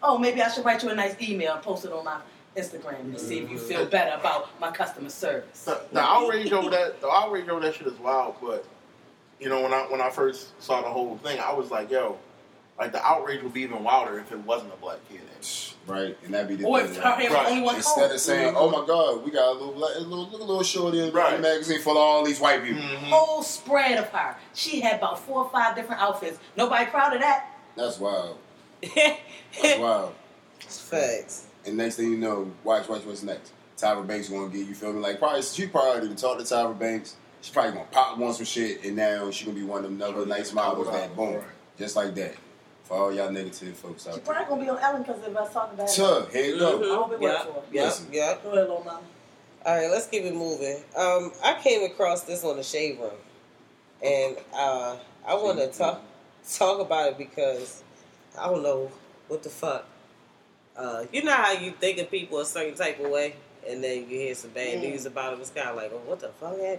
[0.02, 2.18] Oh, maybe I should write you a nice email and post it on my
[2.58, 5.64] Instagram to see if you feel better about my customer service.
[5.64, 8.36] The, the outrage over that, the outrage over that shit is wild.
[8.42, 8.64] But
[9.40, 12.18] you know, when I when I first saw the whole thing, I was like, yo,
[12.78, 15.20] like the outrage would be even wilder if it wasn't a black kid.
[15.86, 16.90] Right, and that'd be the Or thing.
[16.90, 17.46] if her hair was Right.
[17.46, 18.14] only one Instead color.
[18.14, 20.62] of saying, "Oh my God, we got a little, black, a little, look a little
[20.62, 21.36] shorty in Right.
[21.36, 23.08] the magazine full of all these white people." Mhm.
[23.08, 24.36] whole spread of her.
[24.52, 26.38] She had about four or five different outfits.
[26.56, 27.46] Nobody proud of that.
[27.74, 28.36] That's wild.
[28.82, 30.12] That's wild.
[30.60, 31.46] It's facts.
[31.68, 33.52] And next thing you know, watch, watch what's next.
[33.76, 36.76] Tyra Banks gonna get you feel me like probably she probably didn't talk to Tyra
[36.76, 37.16] Banks.
[37.40, 40.02] She probably gonna pop on some shit, and now she gonna be one of them
[40.02, 41.40] other nice models that boom,
[41.78, 42.34] just like that.
[42.82, 45.36] For all y'all negative folks out She out probably gonna be on Ellen because of
[45.36, 45.94] us talking about it.
[45.94, 46.82] Tug, here you go.
[46.82, 47.62] I hope it works for her.
[47.70, 47.84] Yep.
[47.84, 48.06] Listen.
[48.12, 48.42] Yep.
[48.42, 49.00] Go ahead, little mama.
[49.66, 50.76] All right, let's keep it moving.
[50.96, 53.10] Um, I came across this on the shade room,
[54.02, 54.96] and uh,
[55.26, 56.02] I want to talk
[56.50, 57.84] talk about it because
[58.40, 58.90] I don't know
[59.28, 59.86] what the fuck.
[60.78, 63.34] Uh, you know how you think of people a certain type of way,
[63.68, 64.90] and then you hear some bad Mm.
[64.92, 65.40] news about them.
[65.40, 66.52] It's kind of like, oh, what the fuck?
[66.58, 66.78] happened?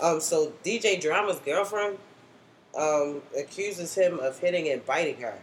[0.00, 1.98] Um, so DJ Drama's girlfriend
[2.76, 5.38] um, accuses him of hitting and biting her.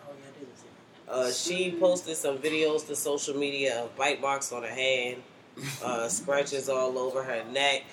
[0.00, 0.66] Oh, yeah, I did see
[1.08, 5.22] Uh, she posted some videos to social media of bite marks on her hand,
[5.82, 7.84] uh, scratches all over her neck.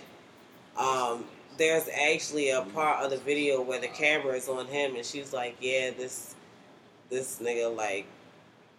[0.77, 1.25] Um,
[1.57, 5.31] there's actually a part of the video where the camera is on him, and she's
[5.33, 6.33] like, "Yeah, this
[7.09, 8.05] this nigga like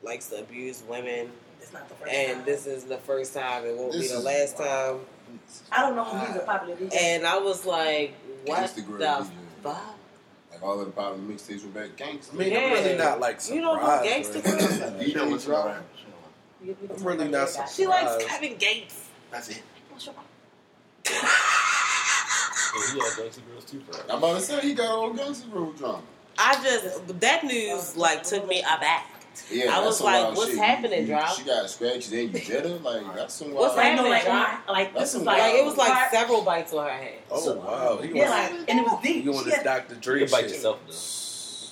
[0.05, 1.31] likes to abuse women,
[1.61, 2.45] It's not the first and time.
[2.45, 3.65] this is the first time.
[3.65, 5.01] It won't be the last wild.
[5.01, 5.07] time."
[5.73, 6.97] I don't know if he's a popular DJ.
[6.97, 8.15] And I was like,
[8.47, 9.31] "What Instagram the DJ.
[9.63, 9.97] fuck?"
[10.53, 12.37] Like all of the popular mixtapes were back gangster.
[12.37, 14.05] I mean, I'm really not like You don't know surprised.
[14.05, 14.79] gangster or anything.
[14.93, 15.03] girl?
[15.05, 15.67] She don't listen to drop.
[15.67, 15.83] rap.
[15.97, 17.67] She don't- You- you can I'm really not my guy.
[17.67, 19.09] She likes Kevin Gates.
[19.31, 19.63] That's it.
[19.99, 20.13] So
[22.93, 24.01] he had gangster girls too, bro.
[24.11, 26.03] I'm about to say he got old gangster road drama.
[26.39, 29.07] I just that news like took me aback.
[29.51, 30.59] Yeah, I that's was like, what's shit.
[30.61, 31.29] happening, you, Drop?
[31.37, 32.69] She got scratches and you bit her.
[32.79, 33.97] Like that's some What's wild.
[33.97, 35.93] Like, no, like, happening, my, like That's this is some like, Like it was like
[35.93, 37.19] part- several bites on her head.
[37.31, 39.23] Oh wow, he Yeah, was, like, and it was deep.
[39.25, 39.95] he on She this had- Dr.
[39.95, 40.95] You Dre can bite yourself though.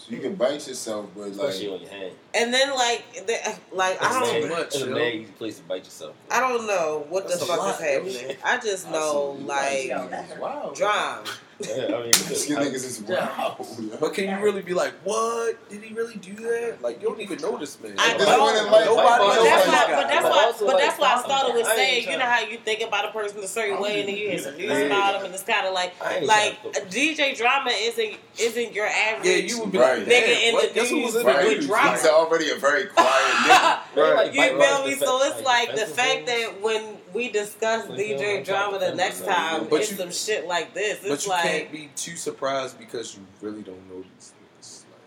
[0.09, 2.13] You can bite yourself, but Especially like on your hand.
[2.35, 4.95] And then like, the, like I don't, too much, That's a yo.
[4.95, 6.15] mad place to bite yourself.
[6.31, 8.37] I don't know what That's the fuck lot, is happening.
[8.45, 9.91] I just know like
[10.39, 10.73] wow.
[10.75, 11.25] drama.
[11.61, 13.57] Yeah, I mean, skin niggas is wow.
[14.01, 15.69] But can you really be like, what?
[15.69, 16.79] Did he really do that?
[16.83, 17.95] Like, you don't even know this man.
[17.99, 18.41] I This don't.
[18.41, 20.03] one in life, Nobody like, But knows that's this why, guy.
[20.03, 21.97] but that's But why, also, but like, that's why I started with I ain't saying,
[21.99, 24.29] you trying- know how you think about a person a certain way, and then you
[24.31, 24.79] hear some news Yeah.
[24.87, 28.15] about them, and it's kind of like, I ain't like trying to- DJ Drama isn't
[28.39, 29.27] isn't your average.
[29.29, 29.99] Yeah, you would be Right.
[29.99, 30.69] like, Nigga damn, in what?
[30.69, 31.45] the Guess who was news in the Right.
[31.49, 31.67] with news?
[31.67, 31.93] drama.
[31.99, 33.09] He's already a very quiet
[33.45, 33.79] nigga.
[33.95, 34.33] Right.
[34.33, 34.95] You bite feel me?
[34.97, 38.91] So it's like the fact that when we discuss Like, DJ I'm Drama the trying
[38.93, 39.67] to next defend time.
[39.69, 41.01] But it's you- some shit like this.
[41.03, 44.82] But It's you like can't be too surprised because you really don't know these niggas.
[44.84, 45.01] Like,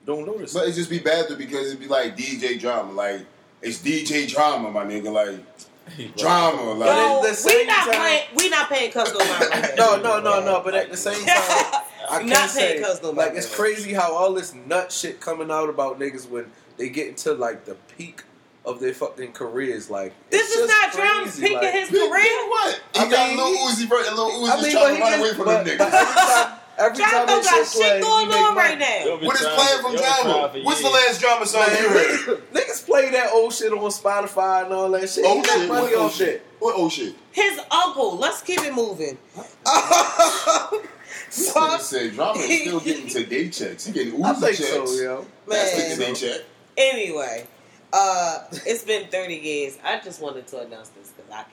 [0.00, 0.52] you don't notice.
[0.54, 3.20] But it just be bad though because it'd be like DJ drama, like
[3.60, 8.22] it's DJ drama, my nigga, like drama, like Yo, at the we not time- playing.
[8.36, 10.60] We not paying cuz no right no, no, no, no.
[10.64, 11.26] But at the same time,
[12.10, 15.20] I Not can't paying say cuz no like it's crazy how all this nut shit
[15.20, 18.22] coming out about niggas when they get into like the peak
[18.64, 19.90] of their fucking careers.
[19.90, 22.48] Like This is not Drama's crazy, peak like- of his Big- big career.
[22.48, 22.80] what?
[22.94, 25.00] He I got mean, Lil he- Uzi, bro, and Lil Uzi's I mean, trying to
[25.02, 26.58] run away from but, them but niggas.
[26.78, 28.68] every time, time Drama got shit shit play, going he make on money.
[28.68, 29.04] right now.
[29.04, 30.50] Yo, been What is playing from yo, drama?
[30.62, 32.42] What's the last drama song you heard?
[32.54, 35.24] Niggas play that old shit on Spotify and all that shit.
[35.26, 36.46] Oh he got shit, money what oh off shit?
[36.60, 37.14] What oh shit?
[37.32, 38.16] His uncle.
[38.16, 39.18] Let's keep it moving.
[41.28, 43.86] This so, nigga said drama is still getting to day checks.
[43.86, 44.70] He getting Uzi I think checks.
[44.70, 45.26] so, yo.
[45.48, 45.90] That's man.
[45.98, 46.40] niggas ain't check.
[46.76, 47.46] Anyway,
[47.92, 49.78] uh, it's been 30 years.
[49.84, 51.52] I just wanted to announce this because I can.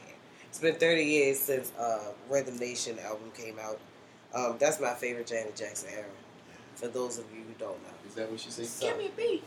[0.49, 3.79] It's been 30 years since uh, Rhythm Nation album came out.
[4.33, 6.05] Um, that's my favorite Janet Jackson era.
[6.75, 8.89] For those of you who don't know, Is that what she said?
[8.89, 9.43] Give me a beat.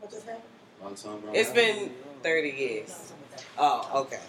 [0.00, 0.42] What just happened?
[0.82, 1.30] Long time ago.
[1.32, 1.90] it's been
[2.22, 3.12] 30 years.
[3.58, 4.20] Oh, okay,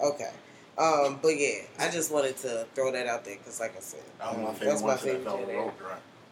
[0.00, 0.30] okay.
[0.76, 4.00] Um, but yeah, I just wanted to throw that out there because, like I said,
[4.18, 5.72] That was my That's my favorite That Janet.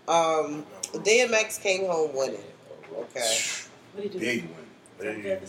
[0.09, 0.67] um,
[1.05, 2.41] DMX came home winning.
[2.93, 3.39] Okay.
[3.93, 4.27] What did you do?
[4.27, 4.63] Big one.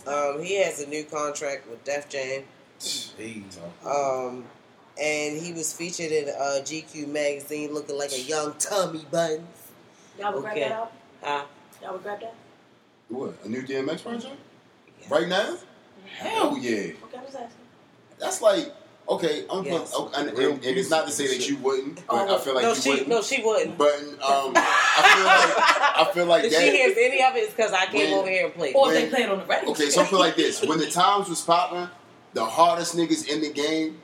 [0.08, 2.44] Um, he has a new contract with Def Jam.
[3.18, 3.44] Hey,
[3.86, 4.46] Um,
[5.02, 9.42] and he was featured in uh, GQ magazine looking like a young Tommy Buns.
[10.20, 10.92] Y'all would grab that out?
[11.22, 11.46] Huh?
[11.82, 12.36] Y'all would grab that?
[13.10, 13.36] What?
[13.44, 14.36] A new DMX project?
[15.10, 15.58] Right now?
[16.06, 16.72] Hell yeah.
[16.72, 17.50] Okay, I was asking.
[18.20, 18.74] That's like
[19.10, 19.46] okay.
[19.50, 19.92] I'm Yes.
[19.92, 22.40] put, okay, and, and, and it's not to say that you wouldn't, but Oh, I
[22.40, 23.08] feel like no, you she wouldn't.
[23.10, 23.78] no, she wouldn't.
[23.78, 26.62] But um, I feel like I feel like if that.
[26.62, 28.76] she hears any of it, it's because I came When- over here and played.
[28.76, 28.96] Or it.
[28.98, 29.72] if they played on the radio.
[29.72, 30.62] Okay, so I feel like this.
[30.66, 31.90] When the times was popping,
[32.34, 34.02] the hardest niggas in the game,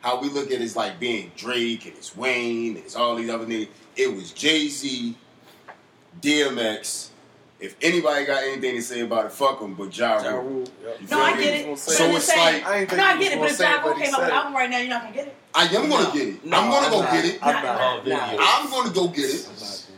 [0.00, 3.16] how we look at it is like being Drake and it's Wayne and it's all
[3.16, 3.68] these other niggas.
[3.96, 5.16] It was Jay Z,
[6.20, 7.08] DMX.
[7.60, 9.74] If anybody got anything to say about it, fuck them.
[9.74, 10.42] But Ja Ja Rule.
[10.44, 11.10] Rule, yep.
[11.10, 11.42] No, I me?
[11.42, 11.78] get it.
[11.78, 13.38] So But So I'm it's just saying- like I ain't think No, I get it,
[13.40, 15.02] but if gonna Ja Rule came out with said an album right now, you're not
[15.02, 15.34] gonna get it.
[15.54, 16.12] I am gonna No.
[16.12, 16.44] get it.
[16.46, 17.12] No, I'm gonna go not.
[17.12, 17.38] get it.
[17.42, 18.04] I'm Not not.
[18.04, 18.18] Video.
[18.18, 18.36] Nah.
[18.38, 19.48] I'm gonna go get it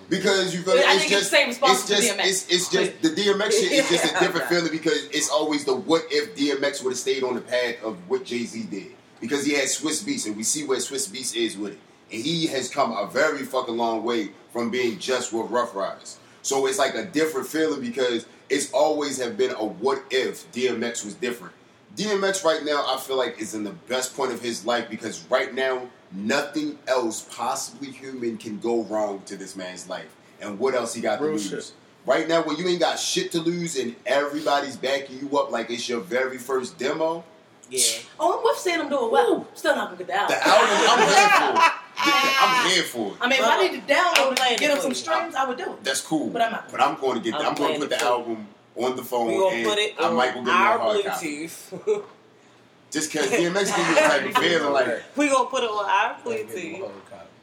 [0.09, 0.81] because you feel me?
[0.81, 2.25] It's think it's just the it's just DMX.
[2.27, 5.75] it's, it's just the DMX shit is just a different feeling because it's always the
[5.75, 8.87] what if DMX would have stayed on the path of what Jay Z did
[9.21, 11.79] because he had Swizz Beatz and we see where Swizz Beatz is with it
[12.11, 16.17] and he has come a very fucking long way from being just with Ruff Ryders.
[16.43, 21.05] So it's like a different feeling because it's always have been a what if DMX
[21.05, 21.55] was different.
[21.97, 25.24] DMX right now, I feel like is in the best point of his life because
[25.28, 30.14] right now, nothing else possibly human can go wrong to this man's life.
[30.41, 31.49] And what else he got to lose?
[31.49, 31.72] shit.
[32.07, 35.70] Right now, when you ain't got shit to lose and everybody's backing you up like
[35.70, 37.22] it's your very first demo,
[37.68, 37.82] Yeah.
[38.18, 39.47] Oh, I'm with seeing them do it well.
[39.55, 40.36] Still not gonna get the album.
[40.36, 41.72] the album, I'm here for it.
[42.03, 42.71] I'm ah.
[42.73, 43.15] here for it.
[43.21, 45.47] I mean, if I need to download it get it them for some streams, I
[45.47, 45.85] would do it.
[45.85, 46.31] That's cool.
[46.31, 46.71] But I'm not.
[46.71, 47.35] But I'm going to get.
[47.35, 48.47] I'm I'm, going to put the for album
[48.77, 50.79] on the phone We gonna and put it I on might go get my our
[50.79, 51.47] hard copy.
[51.47, 52.05] Bluetooth.
[52.91, 55.85] Just because DMX gives you a type of feeling like we gonna put it on
[55.85, 56.91] our Gotta give him a Bluetooth,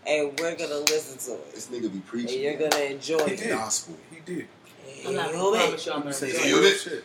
[0.05, 2.41] and we're gonna listen to it, this nigga be and preaching.
[2.41, 3.39] you're gonna enjoy He it.
[3.39, 3.49] did.
[3.49, 3.95] gospel.
[4.11, 4.47] He did.
[5.05, 7.03] I'm not gonna promise you I'm gonna Say enjoy it?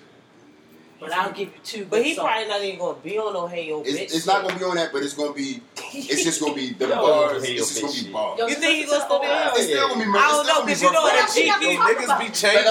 [0.99, 1.85] But I'll give you two.
[1.85, 2.29] But good he songs.
[2.29, 3.87] probably not even gonna be on no Hey Yo Bitch.
[3.89, 5.61] It's, it's not gonna be on that, but it's gonna be.
[5.95, 7.43] It's just gonna be the Yo, bars.
[7.45, 8.39] It's just gonna be bars.
[8.39, 9.53] Yo, You think he listen gonna still be the- on?
[9.57, 10.11] It's still gonna be.
[10.11, 11.33] I don't know, still gonna 'cause be you know rough that riders.
[11.33, 12.21] What else GQ you got to talk Like about?
[12.21, 12.25] I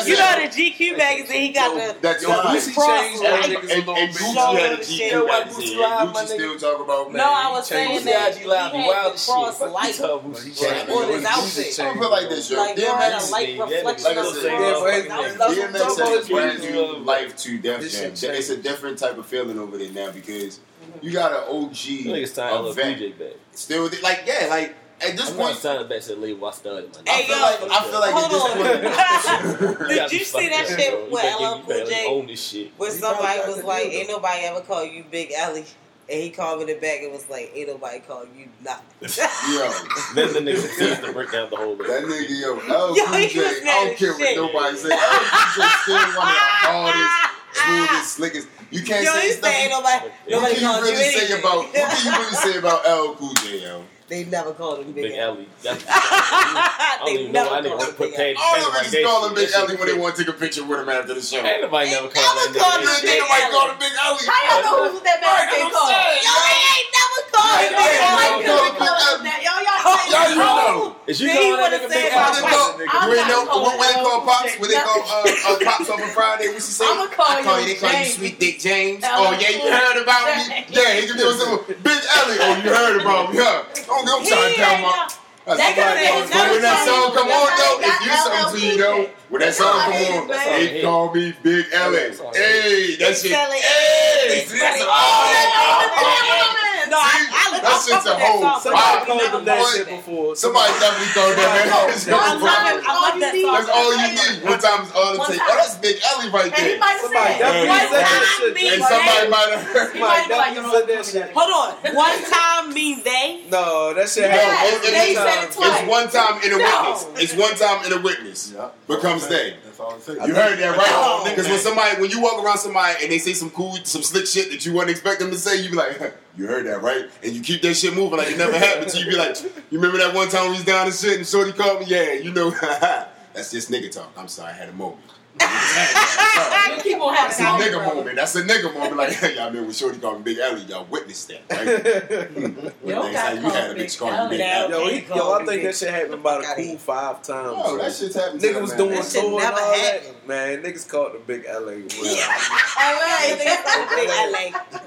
[0.07, 2.30] You know the GQ magazine, he got Yo, the that's Yo.
[2.30, 3.32] Boosie cross changed light.
[3.32, 3.95] on niggas a And, little.
[3.95, 5.11] Gucci had a the G shit.
[5.11, 5.61] Yo, why magazine.
[5.61, 8.74] Gucci live, Gucci my still talk about No, I was saying that IG he had
[8.74, 9.95] the cross light.
[9.95, 10.89] Fuck But he you changed.
[10.91, 11.80] on his His outfit.
[11.80, 12.57] I feel like this, yo.
[12.57, 14.82] Like, you had a DMX, light reflection like I of said, the yeah, cross.
[14.82, 18.11] but he- That was- That's that was DMX has brand new life to Def Jam.
[18.36, 20.59] It's a different type of feeling over there now because
[21.02, 23.34] you got an I think OG, it's time I a love vet, BJ back.
[23.54, 25.50] still like yeah, like at this I'm point.
[25.50, 27.84] not signing back to the label I started, my Hey, I feel yo, like I
[27.90, 29.90] feel like at this point.
[29.90, 31.06] Did you be see that shit bro.
[31.06, 32.06] You with better LL Cool J?
[32.08, 32.72] Own this shit.
[32.78, 35.66] Where somebody was like, "Ain't nobody ever call you Big Ellie."
[36.10, 39.72] And he commented back and was like, "Ain't nobody calling you nothing." Yo,
[40.14, 41.88] Then the nigga proceeds to break down the whole thing.
[41.88, 44.38] that nigga, yo, L Yo, Cool he I don't care shit.
[44.38, 44.90] what nobody say.
[44.92, 48.48] L Cool J still one of the hardest, smoothest, slickest.
[48.72, 49.51] You can't Yo, say stuff.
[49.51, 51.57] said, "Ain't nobody, What can you you really say anything." about?
[51.65, 53.84] What can you really say about L Cool J, yo?
[54.12, 55.39] They never called him Big, Big L.
[55.39, 55.47] Alley.
[55.64, 57.47] That's, I don't they even know.
[57.47, 59.03] never I didn't called want to him put Big Page All of like niggas that.
[59.07, 59.34] call him.
[59.39, 61.39] Big Ellie when they want to take a picture with him after the show.
[61.39, 62.91] Ain't nobody never called never that called nigga.
[62.91, 63.16] him that Big shit.
[63.16, 63.55] Ain't nobody Ellie.
[63.55, 64.28] call him Big Ellie.
[64.28, 65.95] How y'all know who that man Right, they I'm called?
[65.95, 68.20] saying, Yo, they ain't never called Hey, him hey, Big hey, L.
[68.20, 69.24] hey, Y'all Big Ellie.
[69.32, 69.39] that.
[69.47, 70.36] Y'all, y'all say Y'all that.
[70.36, 70.95] you know.
[71.07, 72.43] Is you Then he calling that would've nigga said Big about Alley?
[72.43, 72.91] When they call, Pops.
[72.91, 74.80] I'm when they not know, calling when they L call Cool pops, J when they
[74.84, 76.84] call uh, uh, pops over Friday, what's he say?
[76.91, 78.16] I'ma call I call you you, they call you James.
[78.20, 78.99] Sweet Dick James.
[79.07, 80.43] L Oh yeah, you Cool heard about me?
[80.43, 80.76] J.
[80.76, 81.76] Yeah, he can do something.
[81.82, 82.38] Big Ellie.
[82.43, 83.38] Oh, you heard about me?
[83.39, 83.64] Huh?
[84.02, 85.08] I'm, I'm trying to tell my.
[85.41, 86.91] That That's could've been somebody- his But when that number.
[86.91, 89.02] song come on though, That's it do how something to they you got though.
[89.02, 89.52] L Cool When that J.
[89.58, 90.74] song That's come how on, it is, man.
[90.74, 91.97] they call me Big Ellie.
[91.97, 93.32] That's all Hey, that It's shit.
[93.32, 96.58] selling- Hey, see, that's all.
[96.92, 99.88] No, I, I, That shit's a whole song, Somebody we called never him that shit
[99.88, 100.36] before.
[100.36, 101.68] Somebody definitely called that man.
[101.88, 102.84] That's No, I love it.
[102.84, 103.56] I love that song.
[103.56, 104.36] That's all you need.
[104.44, 105.39] One time is all it takes.
[105.39, 106.76] Oh, that's Big Ellie right there.
[106.76, 107.39] Somebody said.
[107.39, 108.52] definitely said that shit.
[108.52, 108.84] And they.
[108.84, 109.88] somebody might have heard.
[109.96, 111.32] He might be like, you Somebody definitely said that shit.
[111.32, 111.70] Hold on.
[111.96, 113.48] One time mean they.
[113.48, 114.84] No, that shit Yeah, happened.
[114.84, 115.80] it- they it's- said it twice.
[115.80, 117.00] It's one time in a witness.
[117.24, 118.52] It's one time in a witness.
[118.92, 119.56] Becomes they.
[119.64, 119.96] That's all.
[120.28, 120.92] You heard that right?
[120.92, 121.24] No.
[121.24, 124.28] Because when somebody, when you walk around somebody and they say some cool, some slick
[124.28, 125.96] shit that you wouldn't expect them to say, you be like,
[126.38, 129.00] "You heard that right?" And you keep that shit moving like it never happened to
[129.00, 129.06] you.
[129.12, 131.82] Be like, "You remember that one time we was down and shit and Shorty called
[131.82, 131.86] me?
[131.88, 132.50] Yeah, you know,
[133.34, 134.14] that's just nigga talk.
[134.18, 135.02] I'm sorry, I had a moment.
[135.40, 138.16] You keep on That's a nigga moments, moment.
[138.16, 138.98] That's a nigga moment.
[138.98, 140.62] Like, hey, y'all remember when Shorty called me Big Ellie?
[140.64, 142.72] Y'all witnessed that, right?
[142.86, 144.74] Yo, Next time you had a bitch Big call you Big Ellie.
[144.74, 144.96] Ellie.
[144.96, 147.54] Yo, he, yo, I think that shit happened about a cool five times.
[147.58, 150.16] Oh, that shit's happened to Nigga was doing That shit tour and never all happened.
[150.16, 150.28] that.
[150.28, 151.54] Man, niggas called the Big LA.
[151.54, 153.36] All right,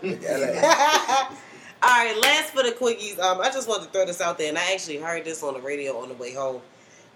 [0.00, 1.36] Big LA.
[1.82, 3.18] All right, last for the quickies.
[3.20, 5.52] Um, I just wanted to throw this out there, and I actually heard this on
[5.54, 6.62] the radio on the way home.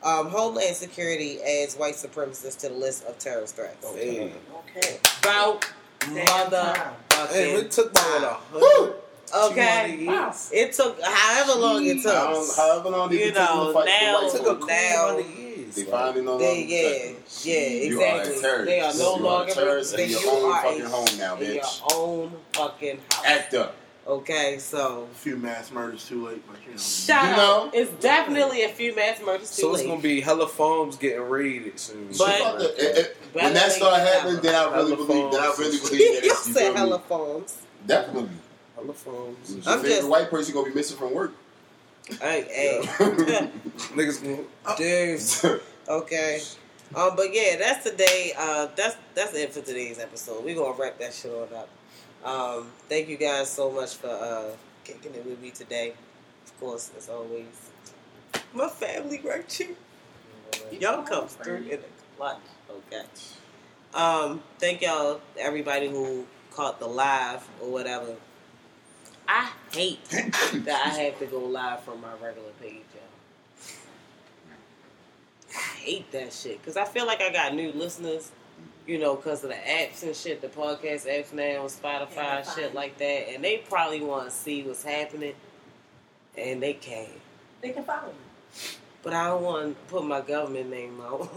[0.02, 3.84] Um, Homeland Security adds white supremacists to the list of terrorist threats.
[3.94, 4.32] Hey.
[4.76, 4.98] Okay.
[5.22, 5.66] About
[6.00, 7.28] motherfucking.
[7.32, 8.94] Hey, it took about a hundred,
[9.34, 9.96] Okay.
[9.98, 10.50] 200 years.
[10.52, 12.56] It took however long it How- took.
[12.56, 14.58] However long they You know, to fight now- the It took a folk.
[14.60, 15.74] cool Now- years.
[15.74, 15.90] They like.
[15.90, 18.64] finally no longer They, yeah, protect yeah, You are a exactly.
[18.64, 21.42] They are no You are a longer terrorist in your own fucking home now, bitch.
[21.48, 23.24] in your own fucking house.
[23.26, 23.74] Act up.
[24.08, 26.78] Okay, so A few mass murders too late, but you know.
[26.78, 27.36] shout You out.
[27.36, 27.70] know?
[27.74, 31.78] It's definitely a few mass murders too So it's gonna be hella phones getting raided
[31.78, 32.06] soon.
[32.06, 32.60] But- Shit about.
[32.62, 35.30] It- it- when that than start happening, then I really Hella believe.
[35.32, 37.54] Then I really believe that you said feel hella phones.
[37.86, 38.30] Definitely.
[38.76, 39.50] hella phones.
[39.50, 41.32] Your I'm favorite just- white person gonna be missing from work.
[42.22, 42.80] Hey, hey.
[43.94, 45.60] Niggas gonna Dude.
[45.86, 46.40] Okay.
[46.94, 48.32] Um, but yeah, that's today.
[48.38, 50.42] Uh, that's that's it for today's episode.
[50.42, 51.68] We're gonna wrap that shit on up.
[52.24, 54.50] Um, thank you guys so much for uh
[54.84, 55.94] kicking it with me today.
[56.46, 57.70] Of course, as always,
[58.52, 59.76] my family right you.
[60.80, 61.78] Y'all come through in the
[62.16, 62.38] clutch.
[62.70, 63.04] Okay.
[63.94, 68.16] Um, thank y'all, everybody who caught the live or whatever.
[69.26, 73.76] I hate that I have to go live from my regular page, y'all.
[75.54, 78.30] I hate that shit because I feel like I got new listeners,
[78.88, 82.74] you know, because of the apps and shit, the podcast apps now, Spotify, Yeah, shit
[82.74, 85.34] like that, and they probably want to see what's happening,
[86.36, 87.08] and they can't.
[87.60, 88.60] They can follow you.
[89.02, 91.28] But I don't want to put my government name out.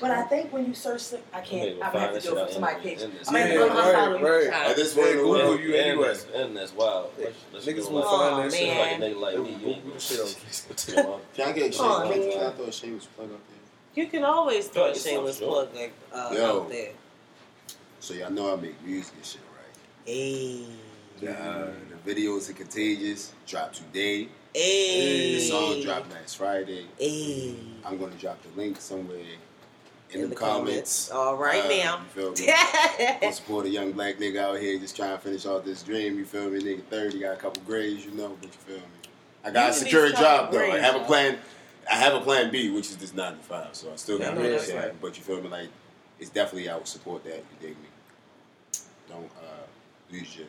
[0.00, 1.74] But I think when you search, I can't.
[1.82, 2.98] I'm gonna have to do it from somebody's page.
[3.02, 4.28] in- in this I'm gonna Yeah, go right, follow you.
[4.28, 4.46] right.
[4.70, 6.06] At this They point, Google well, you and, anyway.
[6.08, 7.10] that's, and that's wild.
[7.18, 8.78] Let's, let's Niggas go will like, find that shit.
[8.78, 9.58] like a nigga like me.
[9.60, 11.22] You ain't gonna shit on shit.
[11.34, 12.36] Can I get a Oh, shameless?
[12.36, 13.59] I throw a shameless plug out there.
[13.94, 15.48] You can always throw a shameless sure.
[15.66, 16.62] plug like, uh, Yo.
[16.62, 16.92] out there.
[18.00, 20.06] So y'all know I make music and shit, right?
[20.06, 20.64] Hey.
[21.22, 21.66] Uh,
[22.04, 23.32] the videos are contagious.
[23.46, 24.28] Drop today.
[24.54, 25.34] Hey.
[25.34, 26.86] The song dropped last Friday.
[26.98, 27.54] Hey.
[27.84, 31.08] I'm gonna drop the link somewhere in, In the, the comments.
[31.08, 31.10] comments.
[31.10, 32.00] All right Uh, now.
[32.16, 33.18] You feel me?
[33.20, 36.16] Go support a young black nigga out here just trying to finish off this dream.
[36.16, 36.60] You feel me?
[36.62, 38.82] Nigga 30, got a couple grades, you know, but you feel me?
[39.44, 40.58] I got You a secure job though.
[40.58, 41.38] I grades, have a plan.
[41.90, 43.68] I have a plan B, which is this nine to five.
[43.74, 45.00] So I still got Yeah, to I know shit right.
[45.00, 45.48] But you feel me?
[45.48, 45.68] Like
[46.18, 47.36] it's definitely I would support that.
[47.36, 47.88] You dig me?
[49.08, 49.66] Don't uh,
[50.12, 50.46] lose your.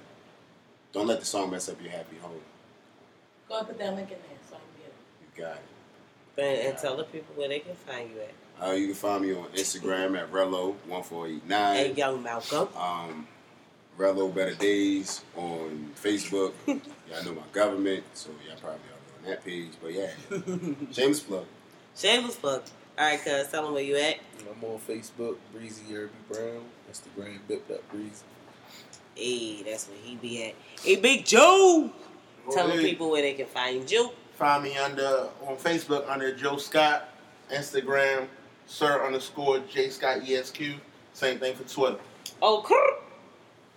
[0.93, 2.33] Don't let the song mess up your happy home.
[3.49, 5.37] Go and put that link in there so I can get it.
[5.37, 6.57] You got it.
[6.59, 8.67] and, and tell the people where they can find you at.
[8.67, 11.95] Uh, you can find me on Instagram at Rello one four eight And nine.
[11.95, 12.67] Young Malcolm.
[12.77, 13.27] Um,
[13.97, 16.53] Rello Better Days on Facebook.
[16.67, 19.71] y'all know my government, so y'all probably are on that page.
[19.81, 20.09] But yeah,
[20.91, 21.45] shameless plug.
[21.95, 22.63] Shameless plug.
[22.97, 24.17] All right, cuz, tell them where you at.
[24.39, 26.63] I'm on Facebook, Breezy Irby Brown.
[26.91, 28.23] Instagram, Bipped Up Breezy.
[29.15, 30.55] Hey, that's where he be at.
[30.83, 31.89] Hey, Big Joe.
[32.51, 32.81] Tell the Hey.
[32.89, 34.09] people where they can find you.
[34.35, 37.09] Find me under on Facebook under Joe Scott,
[37.51, 38.27] Instagram
[38.65, 40.59] Sir underscore J Scott ESQ.
[41.13, 41.99] Same thing for Twitter.
[42.41, 43.03] Oh, cool.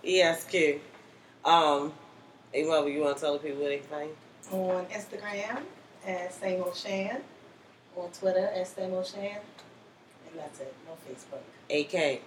[0.03, 0.81] Yes, kid.
[1.45, 1.93] Um,
[2.53, 4.17] hey, mother, you want to tell the people where they can find you?
[4.53, 5.63] On Instagram
[6.07, 7.21] at Same Old Shan.
[7.97, 9.39] On Twitter at Same Old Shan.
[10.31, 10.75] And that's it.
[10.87, 11.41] No Facebook.
[11.71, 12.21] AK.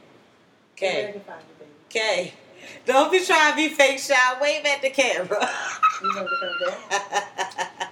[0.75, 1.05] K.
[1.05, 1.65] they can find you.
[1.89, 2.33] K.
[2.85, 4.15] Don't be trying to be fake shy.
[4.41, 5.49] Wave at the camera.
[5.99, 7.87] You know to come down.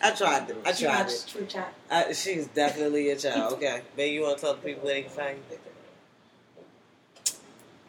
[0.00, 0.56] I tried it.
[0.64, 1.24] I tried it.
[1.28, 1.74] True Chat.
[1.90, 3.52] Uh, she's definitely a child.
[3.54, 3.82] Okay.
[3.94, 5.58] Baby, you want to tell the people where they can find you?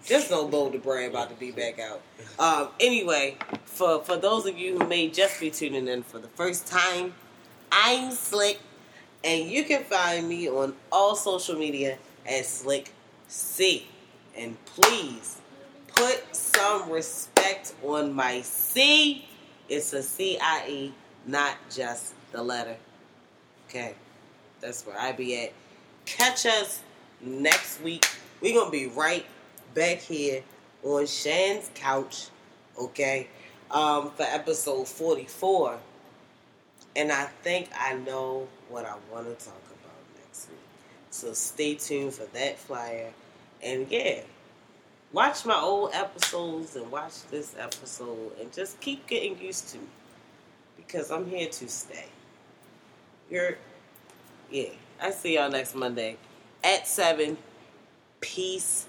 [0.10, 2.02] Just no bold brand about to be back out.
[2.40, 6.28] Um, anyway, for for those of you who may just be tuning in for the
[6.30, 7.14] first time,
[7.72, 8.60] I'm Slick,
[9.24, 12.92] and you can find me on all social media at Slick
[13.28, 13.86] C.
[14.36, 15.42] And please
[15.90, 19.28] put some respect on my C.
[19.70, 20.94] It's a C I E,
[21.28, 22.78] not just the letter.
[23.68, 23.94] Okay,
[24.60, 25.54] that's where I be at.
[26.08, 26.82] Catch us
[27.22, 28.08] next week.
[28.42, 29.24] We're gonna be right
[29.74, 30.44] back here
[30.84, 32.28] on Shan's couch,
[32.80, 33.28] okay,
[33.72, 35.80] um, for episode 44.
[36.96, 40.60] And I think I know what I want to talk about next week.
[41.12, 43.12] So stay tuned for that flyer.
[43.62, 44.22] And yeah,
[45.12, 49.88] watch my old episodes and watch this episode and just keep getting used to me
[50.78, 52.06] because I'm here to stay.
[53.30, 53.58] You're,
[54.50, 54.70] yeah.
[55.02, 56.18] I see y'all next Monday
[56.64, 57.38] at 7.
[58.20, 58.86] Peace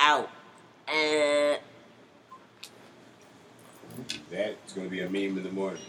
[0.00, 0.30] out.
[0.88, 1.60] And
[4.30, 5.82] That's gonna be a meme in the morning.